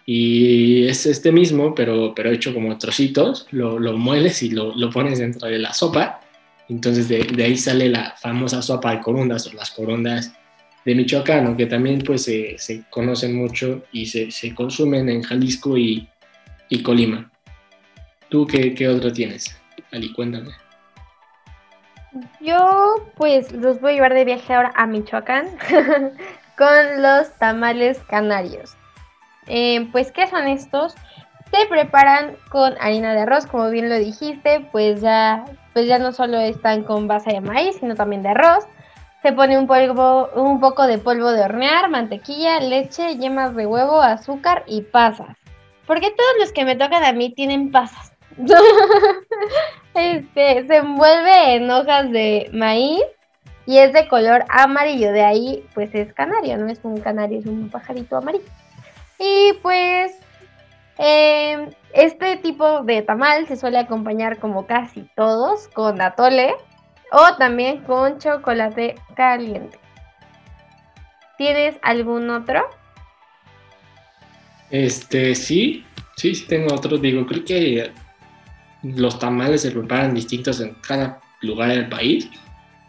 y 0.05 0.87
es 0.87 1.05
este 1.05 1.33
mismo, 1.33 1.75
pero, 1.75 2.13
pero 2.15 2.31
hecho 2.31 2.53
como 2.53 2.77
trocitos, 2.77 3.45
lo, 3.51 3.77
lo 3.77 3.97
mueles 3.97 4.41
y 4.41 4.51
lo, 4.51 4.73
lo, 4.73 4.89
pones 4.89 5.19
dentro 5.19 5.49
de 5.49 5.59
la 5.59 5.73
sopa, 5.73 6.21
entonces 6.69 7.09
de, 7.09 7.25
de, 7.25 7.43
ahí 7.43 7.57
sale 7.57 7.89
la 7.89 8.15
famosa 8.17 8.61
sopa 8.61 8.95
de 8.95 9.01
corundas 9.01 9.47
o 9.47 9.53
las 9.53 9.69
corundas 9.71 10.31
de 10.85 10.95
Michoacán, 10.95 11.57
que 11.57 11.65
también 11.65 11.99
pues 11.99 12.23
se, 12.23 12.83
conocen 12.89 13.35
mucho 13.35 13.83
y 13.91 14.05
se, 14.05 14.31
se, 14.31 14.55
consumen 14.55 15.09
en 15.09 15.23
Jalisco 15.23 15.77
y, 15.77 16.07
y 16.69 16.81
Colima. 16.81 17.29
¿Tú 18.29 18.47
qué, 18.47 18.73
qué 18.73 18.87
otro 18.87 19.11
tienes? 19.11 19.59
Ali, 19.91 20.13
cuéntame. 20.13 20.51
Yo 22.39 23.11
pues 23.15 23.51
los 23.53 23.79
voy 23.79 23.91
a 23.91 23.95
llevar 23.95 24.13
de 24.13 24.25
viaje 24.25 24.53
ahora 24.53 24.71
a 24.75 24.85
Michoacán 24.85 25.47
con 26.57 27.01
los 27.01 27.31
tamales 27.37 27.99
canarios. 28.09 28.75
Eh, 29.47 29.87
pues, 29.91 30.11
¿qué 30.11 30.27
son 30.27 30.47
estos? 30.47 30.95
Se 31.51 31.65
preparan 31.67 32.37
con 32.49 32.75
harina 32.79 33.13
de 33.13 33.21
arroz, 33.21 33.45
como 33.45 33.69
bien 33.69 33.89
lo 33.89 33.95
dijiste, 33.95 34.67
pues 34.71 35.01
ya, 35.01 35.43
pues 35.73 35.87
ya 35.87 35.99
no 35.99 36.11
solo 36.11 36.39
están 36.39 36.83
con 36.83 37.07
base 37.07 37.31
de 37.31 37.41
maíz, 37.41 37.77
sino 37.79 37.95
también 37.95 38.23
de 38.23 38.29
arroz. 38.29 38.65
Se 39.21 39.33
pone 39.33 39.57
un, 39.57 39.67
polvo, 39.67 40.29
un 40.35 40.59
poco 40.59 40.87
de 40.87 40.97
polvo 40.97 41.31
de 41.31 41.41
hornear, 41.41 41.89
mantequilla, 41.89 42.59
leche, 42.59 43.17
yemas 43.17 43.55
de 43.55 43.65
huevo, 43.65 44.01
azúcar 44.01 44.63
y 44.65 44.81
pasas. 44.81 45.37
Porque 45.85 46.09
todos 46.11 46.31
los 46.39 46.51
que 46.53 46.65
me 46.65 46.75
tocan 46.75 47.03
a 47.03 47.11
mí 47.11 47.33
tienen 47.33 47.71
pasas. 47.71 48.13
este, 49.93 50.65
se 50.65 50.75
envuelve 50.77 51.55
en 51.55 51.69
hojas 51.69 52.09
de 52.11 52.49
maíz 52.53 53.03
y 53.65 53.77
es 53.77 53.93
de 53.93 54.07
color 54.07 54.45
amarillo. 54.49 55.11
De 55.11 55.23
ahí, 55.23 55.65
pues 55.73 55.93
es 55.93 56.13
canario, 56.13 56.57
no 56.57 56.67
es 56.67 56.79
un 56.83 56.99
canario, 56.99 57.39
es 57.39 57.45
un 57.45 57.69
pajarito 57.69 58.17
amarillo. 58.17 58.45
Y 59.19 59.53
pues, 59.61 60.13
em, 60.97 61.69
este 61.93 62.37
tipo 62.37 62.83
de 62.83 63.01
tamal 63.01 63.47
se 63.47 63.55
suele 63.55 63.77
acompañar, 63.77 64.39
como 64.39 64.65
casi 64.65 65.07
todos, 65.15 65.67
con 65.67 66.01
atole 66.01 66.55
o 67.11 67.35
también 67.37 67.81
con 67.81 68.17
chocolate 68.19 68.95
caliente. 69.15 69.77
¿Tienes 71.37 71.75
algún 71.81 72.29
otro? 72.29 72.61
Este, 74.69 75.35
sí, 75.35 75.85
sí, 76.15 76.33
sí 76.33 76.47
tengo 76.47 76.73
otro. 76.73 76.97
Digo, 76.97 77.25
creo 77.25 77.43
que 77.43 77.91
los 78.83 79.19
tamales 79.19 79.61
se 79.61 79.71
preparan 79.71 80.13
distintos 80.13 80.61
en 80.61 80.75
cada 80.75 81.19
lugar 81.41 81.69
del 81.69 81.89
país. 81.89 82.29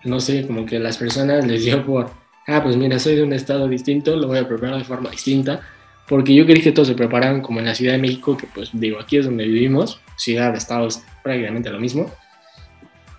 No 0.05 0.21
sé, 0.21 0.47
como 0.47 0.67
que 0.67 0.79
las 0.79 0.99
personas 0.99 1.47
les 1.47 1.65
dio 1.65 1.85
por, 1.85 2.11
ah, 2.47 2.63
pues 2.63 2.77
mira, 2.77 2.99
soy 2.99 3.17
de 3.17 3.23
un 3.23 3.33
estado 3.33 3.69
distinto, 3.69 4.17
lo 4.17 4.27
voy 4.27 4.39
a 4.39 4.49
preparar 4.49 4.79
de 4.79 4.85
forma 4.85 5.11
distinta. 5.11 5.61
Porque 6.09 6.35
yo 6.35 6.45
creí 6.45 6.61
que 6.61 6.73
todos 6.73 6.89
se 6.89 6.95
preparan 6.95 7.41
como 7.41 7.61
en 7.61 7.67
la 7.67 7.75
Ciudad 7.75 7.93
de 7.93 7.99
México, 7.99 8.37
que 8.37 8.47
pues 8.47 8.71
digo, 8.73 8.99
aquí 9.01 9.17
es 9.17 9.25
donde 9.25 9.45
vivimos, 9.45 10.01
ciudad, 10.17 10.55
estado 10.55 10.89
es 10.89 11.03
prácticamente 11.23 11.71
lo 11.71 11.79
mismo. 11.79 12.11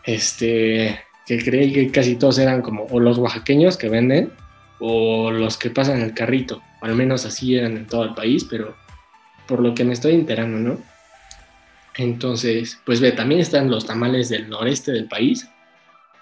Este, 0.05 0.99
que 1.25 1.43
creí 1.43 1.71
que 1.71 1.91
casi 1.91 2.15
todos 2.15 2.37
eran 2.39 2.61
como 2.61 2.83
o 2.85 2.99
los 2.99 3.17
oaxaqueños 3.17 3.77
que 3.77 3.89
venden, 3.89 4.31
o 4.79 5.31
los 5.31 5.57
que 5.57 5.69
pasan 5.69 6.01
el 6.01 6.13
carrito, 6.13 6.61
al 6.81 6.93
menos 6.95 7.25
así 7.25 7.55
eran 7.55 7.77
en 7.77 7.87
todo 7.87 8.03
el 8.03 8.13
país, 8.13 8.45
pero 8.49 8.75
por 9.47 9.61
lo 9.61 9.73
que 9.73 9.85
me 9.85 9.93
estoy 9.93 10.13
enterando, 10.13 10.57
¿no? 10.57 10.77
Entonces, 11.95 12.79
pues 12.85 12.99
ve, 12.99 13.11
también 13.11 13.39
están 13.39 13.69
los 13.69 13.85
tamales 13.85 14.29
del 14.29 14.49
noreste 14.49 14.91
del 14.91 15.07
país, 15.07 15.47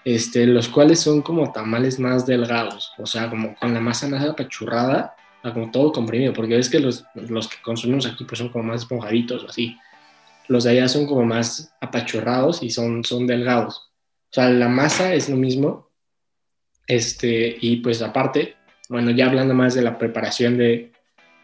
este, 0.04 0.46
los 0.46 0.68
cuales 0.68 1.00
son 1.00 1.22
como 1.22 1.52
tamales 1.52 1.98
más 1.98 2.26
delgados, 2.26 2.92
o 2.98 3.06
sea, 3.06 3.30
como 3.30 3.54
con 3.56 3.72
la 3.72 3.80
masa 3.80 4.08
más 4.08 4.24
apachurrada, 4.24 5.14
como 5.50 5.70
todo 5.70 5.92
comprimido, 5.92 6.32
porque 6.32 6.56
ves 6.56 6.68
que 6.68 6.78
los, 6.78 7.04
los 7.14 7.48
que 7.48 7.56
consumimos 7.62 8.06
aquí 8.06 8.24
pues 8.24 8.38
son 8.38 8.48
como 8.48 8.64
más 8.64 8.82
esponjaditos 8.82 9.44
o 9.44 9.48
así. 9.48 9.76
Los 10.48 10.64
de 10.64 10.70
allá 10.70 10.88
son 10.88 11.06
como 11.06 11.24
más 11.24 11.74
apachurrados 11.80 12.62
y 12.62 12.70
son, 12.70 13.02
son 13.04 13.26
delgados. 13.26 13.90
O 14.30 14.34
sea, 14.34 14.48
la 14.50 14.68
masa 14.68 15.14
es 15.14 15.28
lo 15.28 15.36
mismo. 15.36 15.88
Este, 16.86 17.56
y 17.60 17.76
pues 17.76 18.02
aparte, 18.02 18.56
bueno, 18.88 19.10
ya 19.10 19.26
hablando 19.26 19.54
más 19.54 19.74
de 19.74 19.82
la 19.82 19.98
preparación 19.98 20.58
de, 20.58 20.92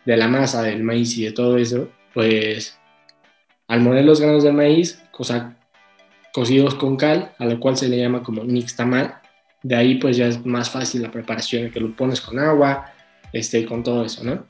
de 0.05 0.17
la 0.17 0.29
masa, 0.29 0.63
del 0.63 0.83
maíz 0.83 1.17
y 1.19 1.25
de 1.25 1.33
todo 1.33 1.59
eso, 1.59 1.91
pues 2.15 2.79
al 3.67 3.81
moler 3.81 4.05
los 4.05 4.21
granos 4.21 4.43
de 4.43 4.53
maíz, 4.53 5.03
o 5.13 5.25
sea, 5.25 5.58
cocidos 6.33 6.75
con 6.75 6.97
cal, 6.97 7.33
a 7.39 7.45
lo 7.45 7.59
cual 7.61 7.77
se 7.77 7.89
le 7.89 7.99
llama 7.99 8.23
como 8.23 8.45
nixtamal. 8.45 9.19
De 9.63 9.75
ahí 9.75 9.97
pues 9.97 10.17
ya 10.17 10.27
es 10.27 10.45
más 10.45 10.71
fácil 10.71 11.03
la 11.03 11.11
preparación, 11.11 11.71
que 11.71 11.81
lo 11.81 11.95
pones 11.95 12.21
con 12.21 12.39
agua, 12.39 12.93
este, 13.33 13.67
con 13.67 13.83
todo 13.83 14.05
eso, 14.05 14.25
¿no? 14.25 14.45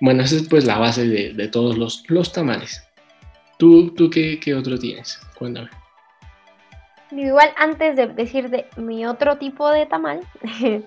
Bueno, 0.00 0.22
esa 0.22 0.36
es 0.36 0.48
pues 0.48 0.64
la 0.64 0.78
base 0.78 1.06
de, 1.06 1.32
de 1.32 1.48
todos 1.48 1.78
los, 1.78 2.04
los 2.08 2.32
tamales. 2.32 2.86
¿Tú, 3.58 3.94
tú 3.94 4.10
qué, 4.10 4.38
qué 4.38 4.54
otro 4.54 4.78
tienes? 4.78 5.18
Cuéntame. 5.38 5.70
Igual 7.10 7.50
antes 7.56 7.96
de 7.96 8.08
decir 8.08 8.50
de 8.50 8.66
mi 8.76 9.06
otro 9.06 9.38
tipo 9.38 9.70
de 9.70 9.86
tamal, 9.86 10.20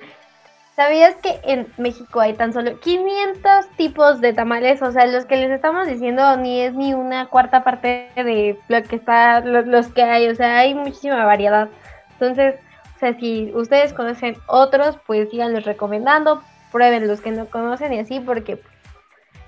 ¿sabías 0.80 1.16
que 1.16 1.42
en 1.44 1.68
México 1.76 2.22
hay 2.22 2.36
tan 2.36 2.54
solo 2.54 2.80
500 2.80 3.68
tipos 3.76 4.22
de 4.22 4.32
tamales? 4.32 4.82
O 4.82 4.94
sea, 4.94 5.08
los 5.08 5.26
que 5.26 5.36
les 5.36 5.52
estamos 5.52 5.86
diciendo 5.88 6.38
ni 6.38 6.62
es 6.62 6.74
ni 6.74 6.94
una 6.94 7.26
cuarta 7.26 7.66
parte 7.66 8.10
de 8.16 8.58
lo 8.70 8.82
que 8.84 8.96
está, 8.96 9.42
los, 9.42 9.88
que 9.90 10.04
hay, 10.04 10.30
o 10.30 10.36
sea, 10.36 10.60
hay 10.60 10.74
muchísima 10.74 11.26
variedad. 11.26 11.68
Entonces, 12.14 12.56
o 12.96 13.00
sea, 13.00 13.14
si 13.20 13.52
ustedes 13.54 13.92
conocen 13.92 14.38
otros, 14.48 14.98
pues 15.06 15.30
síganlos 15.30 15.66
recomendando, 15.66 16.42
prueben 16.72 17.10
los 17.10 17.20
que 17.20 17.32
no 17.32 17.48
conocen 17.48 17.92
y 17.92 18.00
así, 18.00 18.22
porque 18.22 18.62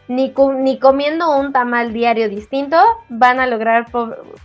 ni, 0.10 0.34
ni 0.58 0.80
comiendo 0.80 1.34
un 1.40 1.54
tamal 1.54 1.94
diario 1.94 2.28
distinto 2.28 2.76
van 3.08 3.40
a 3.40 3.48
lograr 3.48 3.86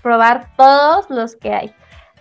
probar 0.03 0.47
todos 0.57 1.11
los 1.11 1.35
que 1.35 1.53
hay. 1.53 1.75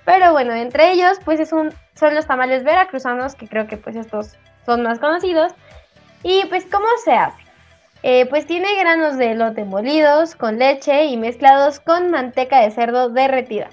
Pero 0.05 0.31
bueno, 0.31 0.53
entre 0.53 0.91
ellos, 0.91 1.19
pues 1.23 1.39
es 1.39 1.53
un, 1.53 1.71
son 1.93 2.15
los 2.15 2.25
tamales 2.25 2.63
veracruzanos, 2.63 3.35
que 3.35 3.47
creo 3.47 3.67
que 3.67 3.77
pues 3.77 3.95
estos 3.95 4.39
son 4.65 4.83
más 4.83 4.99
conocidos. 4.99 5.53
Y 6.23 6.45
pues, 6.47 6.65
¿cómo 6.65 6.87
se 7.03 7.13
hace? 7.13 7.43
Eh, 8.03 8.27
pues 8.27 8.45
tiene 8.45 8.75
granos 8.75 9.17
de 9.17 9.31
elote 9.31 9.63
molidos 9.63 10.35
con 10.35 10.59
leche 10.59 11.05
y 11.05 11.17
mezclados 11.17 11.79
con 11.79 12.11
manteca 12.11 12.61
de 12.61 12.71
cerdo 12.71 13.09
derretida. 13.09 13.69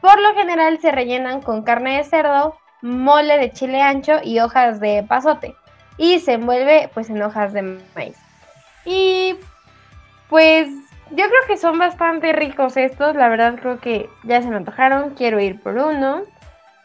Por 0.00 0.20
lo 0.20 0.34
general 0.34 0.78
se 0.80 0.92
rellenan 0.92 1.42
con 1.42 1.62
carne 1.62 1.98
de 1.98 2.04
cerdo, 2.04 2.56
mole 2.80 3.38
de 3.38 3.52
chile 3.52 3.82
ancho 3.82 4.20
y 4.22 4.40
hojas 4.40 4.80
de 4.80 5.04
pasote. 5.06 5.54
Y 5.98 6.20
se 6.20 6.34
envuelve 6.34 6.90
pues 6.94 7.10
en 7.10 7.22
hojas 7.22 7.52
de 7.52 7.80
maíz. 7.94 8.16
Y 8.86 9.36
pues 10.28 10.68
yo 11.10 11.24
creo 11.26 11.46
que 11.46 11.56
son 11.56 11.78
bastante 11.78 12.32
ricos 12.32 12.76
estos, 12.76 13.14
la 13.14 13.28
verdad 13.28 13.56
creo 13.60 13.78
que 13.78 14.08
ya 14.22 14.42
se 14.42 14.48
me 14.48 14.56
antojaron, 14.56 15.10
quiero 15.14 15.40
ir 15.40 15.60
por 15.60 15.76
uno. 15.76 16.22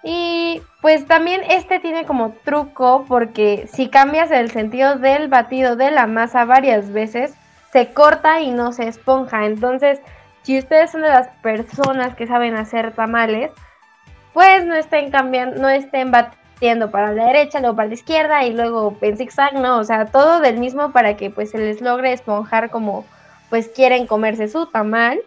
Y 0.03 0.61
pues 0.81 1.05
también 1.05 1.41
este 1.47 1.79
tiene 1.79 2.05
como 2.05 2.31
truco 2.43 3.05
porque 3.07 3.67
si 3.71 3.89
cambias 3.89 4.31
el 4.31 4.49
sentido 4.49 4.95
del 4.95 5.27
batido 5.27 5.75
de 5.75 5.91
la 5.91 6.07
masa 6.07 6.45
varias 6.45 6.91
veces, 6.91 7.35
se 7.71 7.93
corta 7.93 8.41
y 8.41 8.51
no 8.51 8.73
se 8.73 8.87
esponja. 8.87 9.45
Entonces, 9.45 10.01
si 10.41 10.57
ustedes 10.57 10.91
son 10.91 11.01
de 11.01 11.09
las 11.09 11.27
personas 11.41 12.15
que 12.15 12.27
saben 12.27 12.55
hacer 12.55 12.93
tamales, 12.93 13.51
pues 14.33 14.65
no 14.65 14.75
estén 14.75 15.11
cambiando, 15.11 15.61
no 15.61 15.69
estén 15.69 16.11
batiendo 16.11 16.89
para 16.89 17.11
la 17.11 17.25
derecha, 17.25 17.59
luego 17.59 17.75
para 17.75 17.89
la 17.89 17.93
izquierda 17.93 18.43
y 18.43 18.53
luego 18.53 18.97
en 19.01 19.17
zigzag, 19.17 19.53
no, 19.53 19.77
o 19.77 19.83
sea, 19.83 20.05
todo 20.05 20.39
del 20.39 20.57
mismo 20.57 20.91
para 20.91 21.15
que 21.15 21.29
pues 21.29 21.51
se 21.51 21.57
les 21.59 21.81
logre 21.81 22.13
esponjar 22.13 22.69
como 22.71 23.05
pues 23.49 23.67
quieren 23.67 24.07
comerse 24.07 24.47
su 24.47 24.65
tamal. 24.65 25.19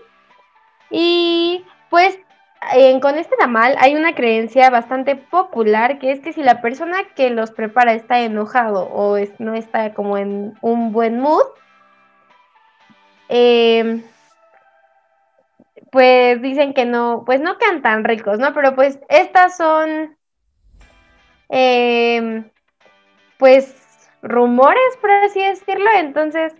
Y 0.90 1.64
pues 1.90 2.18
con 3.00 3.16
este 3.18 3.36
tamal 3.36 3.76
hay 3.78 3.94
una 3.94 4.14
creencia 4.14 4.70
bastante 4.70 5.16
popular 5.16 5.98
que 5.98 6.12
es 6.12 6.20
que 6.20 6.32
si 6.32 6.42
la 6.42 6.60
persona 6.60 7.04
que 7.14 7.30
los 7.30 7.50
prepara 7.50 7.94
está 7.94 8.20
enojado 8.20 8.88
o 8.92 9.16
no 9.38 9.54
está 9.54 9.94
como 9.94 10.18
en 10.18 10.54
un 10.60 10.92
buen 10.92 11.20
mood, 11.20 11.44
em, 13.28 14.02
pues 15.90 16.42
dicen 16.42 16.74
que 16.74 16.84
no, 16.84 17.22
pues 17.26 17.40
no 17.40 17.58
quedan 17.58 17.82
tan 17.82 18.04
ricos, 18.04 18.38
¿no? 18.38 18.52
Pero 18.54 18.74
pues 18.74 18.98
estas 19.08 19.56
son, 19.56 20.16
em, 21.48 22.50
pues 23.38 24.10
rumores, 24.22 24.96
por 25.00 25.10
así 25.10 25.40
decirlo, 25.42 25.90
entonces 25.96 26.54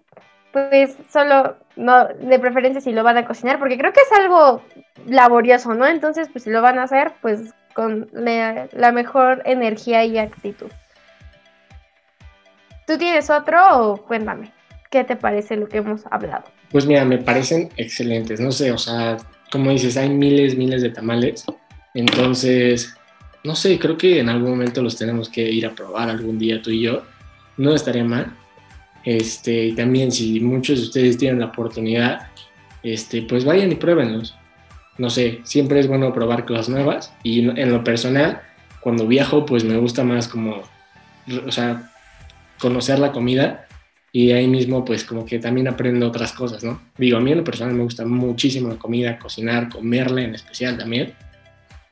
pues 0.52 0.96
solo, 1.10 1.56
no, 1.76 2.06
de 2.06 2.38
preferencia 2.38 2.80
si 2.80 2.92
lo 2.92 3.02
van 3.02 3.16
a 3.16 3.26
cocinar, 3.26 3.58
porque 3.58 3.76
creo 3.76 3.92
que 3.92 4.00
es 4.00 4.12
algo 4.12 4.62
laborioso, 5.06 5.74
¿no? 5.74 5.86
Entonces, 5.86 6.28
pues 6.32 6.44
si 6.44 6.50
lo 6.50 6.62
van 6.62 6.78
a 6.78 6.84
hacer, 6.84 7.12
pues 7.20 7.54
con 7.74 8.08
la, 8.12 8.92
mejor 8.92 9.42
energía 9.44 10.04
y 10.04 10.16
actitud. 10.16 10.68
¿Tú 12.86 12.96
tienes 12.96 13.28
otro 13.30 13.58
o 13.72 13.96
cuéntame? 13.96 14.52
¿Qué 14.90 15.04
te 15.04 15.16
parece 15.16 15.56
lo 15.56 15.68
que 15.68 15.78
hemos 15.78 16.02
hablado? 16.10 16.44
Pues 16.70 16.86
mira, 16.86 17.04
me 17.04 17.18
parecen 17.18 17.70
excelentes, 17.76 18.40
no 18.40 18.52
sé, 18.52 18.70
o 18.72 18.78
sea, 18.78 19.16
como 19.50 19.70
dices, 19.70 19.96
hay 19.96 20.08
miles, 20.08 20.56
miles 20.56 20.82
de 20.82 20.90
tamales, 20.90 21.44
entonces, 21.94 22.94
no 23.42 23.54
sé, 23.54 23.78
creo 23.78 23.96
que 23.96 24.20
en 24.20 24.28
algún 24.28 24.50
momento 24.50 24.82
los 24.82 24.96
tenemos 24.96 25.28
que 25.28 25.42
ir 25.42 25.66
a 25.66 25.74
probar 25.74 26.10
algún 26.10 26.38
día 26.38 26.62
tú 26.62 26.70
y 26.70 26.82
yo, 26.82 27.02
no 27.56 27.74
estaría 27.74 28.04
mal, 28.04 28.36
este, 29.04 29.66
y 29.66 29.72
también 29.74 30.10
si 30.10 30.40
muchos 30.40 30.78
de 30.78 30.84
ustedes 30.86 31.18
tienen 31.18 31.40
la 31.40 31.46
oportunidad, 31.46 32.28
este, 32.82 33.22
pues 33.22 33.44
vayan 33.44 33.72
y 33.72 33.76
pruébenlos. 33.76 34.36
No 34.98 35.10
sé, 35.10 35.40
siempre 35.44 35.80
es 35.80 35.88
bueno 35.88 36.12
probar 36.12 36.44
cosas 36.44 36.68
nuevas 36.68 37.12
y 37.22 37.48
en 37.48 37.72
lo 37.72 37.82
personal, 37.82 38.42
cuando 38.80 39.06
viajo, 39.06 39.44
pues 39.44 39.64
me 39.64 39.76
gusta 39.76 40.04
más 40.04 40.28
como, 40.28 40.62
o 41.46 41.52
sea, 41.52 41.90
conocer 42.58 42.98
la 42.98 43.12
comida 43.12 43.66
y 44.12 44.30
ahí 44.30 44.46
mismo 44.46 44.84
pues 44.84 45.04
como 45.04 45.26
que 45.26 45.40
también 45.40 45.66
aprendo 45.66 46.06
otras 46.06 46.32
cosas, 46.32 46.62
¿no? 46.62 46.80
Digo, 46.96 47.18
a 47.18 47.20
mí 47.20 47.32
en 47.32 47.38
lo 47.38 47.44
personal 47.44 47.74
me 47.74 47.82
gusta 47.82 48.04
muchísimo 48.04 48.68
la 48.68 48.76
comida, 48.76 49.18
cocinar, 49.18 49.68
comerla 49.68 50.22
en 50.22 50.36
especial 50.36 50.78
también. 50.78 51.14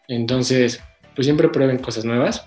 Entonces, 0.06 0.80
pues 1.16 1.26
siempre 1.26 1.48
prueben 1.48 1.78
cosas 1.78 2.04
nuevas. 2.04 2.46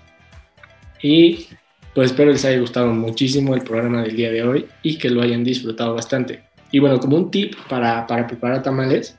Y 1.02 1.48
pues 1.94 2.10
espero 2.10 2.30
les 2.30 2.44
haya 2.44 2.58
gustado 2.58 2.88
muchísimo 2.88 3.54
el 3.54 3.62
programa 3.62 4.02
del 4.02 4.16
día 4.16 4.30
de 4.30 4.42
hoy 4.42 4.66
y 4.82 4.98
que 4.98 5.10
lo 5.10 5.20
hayan 5.20 5.44
disfrutado 5.44 5.94
bastante. 5.94 6.44
Y 6.70 6.78
bueno, 6.78 6.98
como 6.98 7.16
un 7.16 7.30
tip 7.30 7.54
para, 7.68 8.06
para 8.06 8.26
preparar 8.26 8.62
tamales, 8.62 9.18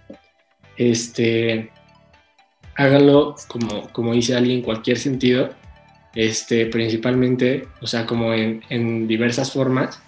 este, 0.77 1.71
háganlo 2.75 3.35
como, 3.47 3.89
como 3.91 4.13
dice 4.13 4.35
alguien 4.35 4.59
en 4.59 4.63
cualquier 4.63 4.97
sentido, 4.97 5.49
este, 6.15 6.65
principalmente, 6.67 7.67
o 7.81 7.87
sea, 7.87 8.05
como 8.05 8.33
en, 8.33 8.63
en 8.69 9.07
diversas 9.07 9.51
formas, 9.51 10.01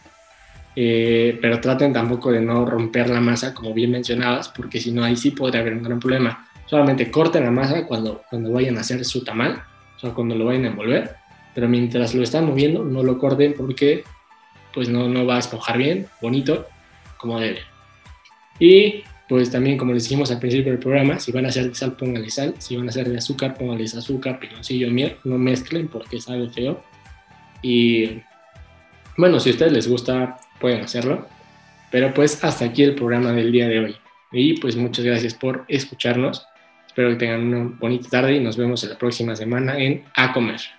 eh, 0.75 1.37
pero 1.41 1.59
traten 1.59 1.91
tampoco 1.91 2.31
de 2.31 2.41
no 2.41 2.65
romper 2.65 3.09
la 3.09 3.19
masa, 3.19 3.53
como 3.53 3.73
bien 3.73 3.91
mencionabas, 3.91 4.49
porque 4.49 4.79
si 4.79 4.91
no, 4.91 5.03
ahí 5.03 5.15
sí 5.15 5.31
podría 5.31 5.61
haber 5.61 5.73
un 5.73 5.83
gran 5.83 5.99
problema. 5.99 6.47
Solamente 6.67 7.11
corten 7.11 7.43
la 7.43 7.51
masa 7.51 7.85
cuando, 7.85 8.21
cuando 8.29 8.51
vayan 8.51 8.77
a 8.77 8.81
hacer 8.81 9.03
su 9.03 9.23
tamal, 9.23 9.63
o 9.97 9.99
sea, 9.99 10.11
cuando 10.11 10.35
lo 10.35 10.45
vayan 10.45 10.65
a 10.65 10.67
envolver, 10.69 11.15
pero 11.53 11.67
mientras 11.67 12.13
lo 12.13 12.23
están 12.23 12.45
moviendo 12.45 12.85
no 12.85 13.03
lo 13.03 13.17
corten 13.17 13.53
porque 13.57 14.03
pues 14.73 14.87
no, 14.87 15.09
no 15.09 15.25
va 15.25 15.35
a 15.35 15.39
esponjar 15.39 15.77
bien, 15.77 16.07
bonito, 16.21 16.67
como 17.17 17.39
debe. 17.39 17.59
Y 18.59 19.03
pues 19.29 19.51
también 19.51 19.77
como 19.77 19.93
les 19.93 20.03
dijimos 20.03 20.31
al 20.31 20.39
principio 20.39 20.71
del 20.71 20.81
programa, 20.81 21.19
si 21.19 21.31
van 21.31 21.45
a 21.45 21.49
hacer 21.49 21.69
de 21.69 21.75
sal, 21.75 21.95
pónganle 21.95 22.31
sal, 22.31 22.55
si 22.57 22.75
van 22.75 22.87
a 22.87 22.89
hacer 22.89 23.07
de 23.07 23.19
azúcar, 23.19 23.55
pónganles 23.55 23.95
azúcar, 23.95 24.39
piloncillo, 24.39 24.89
miel, 24.89 25.17
no 25.23 25.37
mezclen 25.37 25.87
porque 25.87 26.19
sabe 26.19 26.49
feo. 26.49 26.83
Y 27.61 28.21
bueno, 29.17 29.39
si 29.39 29.49
a 29.49 29.53
ustedes 29.53 29.71
les 29.71 29.87
gusta, 29.87 30.39
pueden 30.59 30.81
hacerlo. 30.81 31.27
Pero 31.91 32.11
pues 32.11 32.43
hasta 32.43 32.65
aquí 32.65 32.81
el 32.81 32.95
programa 32.95 33.31
del 33.31 33.51
día 33.51 33.67
de 33.67 33.79
hoy. 33.79 33.95
Y 34.31 34.59
pues 34.59 34.75
muchas 34.75 35.05
gracias 35.05 35.35
por 35.35 35.63
escucharnos. 35.67 36.47
Espero 36.87 37.09
que 37.09 37.17
tengan 37.17 37.53
una 37.53 37.77
bonita 37.79 38.09
tarde 38.09 38.35
y 38.35 38.39
nos 38.39 38.57
vemos 38.57 38.83
en 38.83 38.89
la 38.89 38.97
próxima 38.97 39.35
semana 39.35 39.77
en 39.77 40.05
A 40.15 40.33
Comer. 40.33 40.78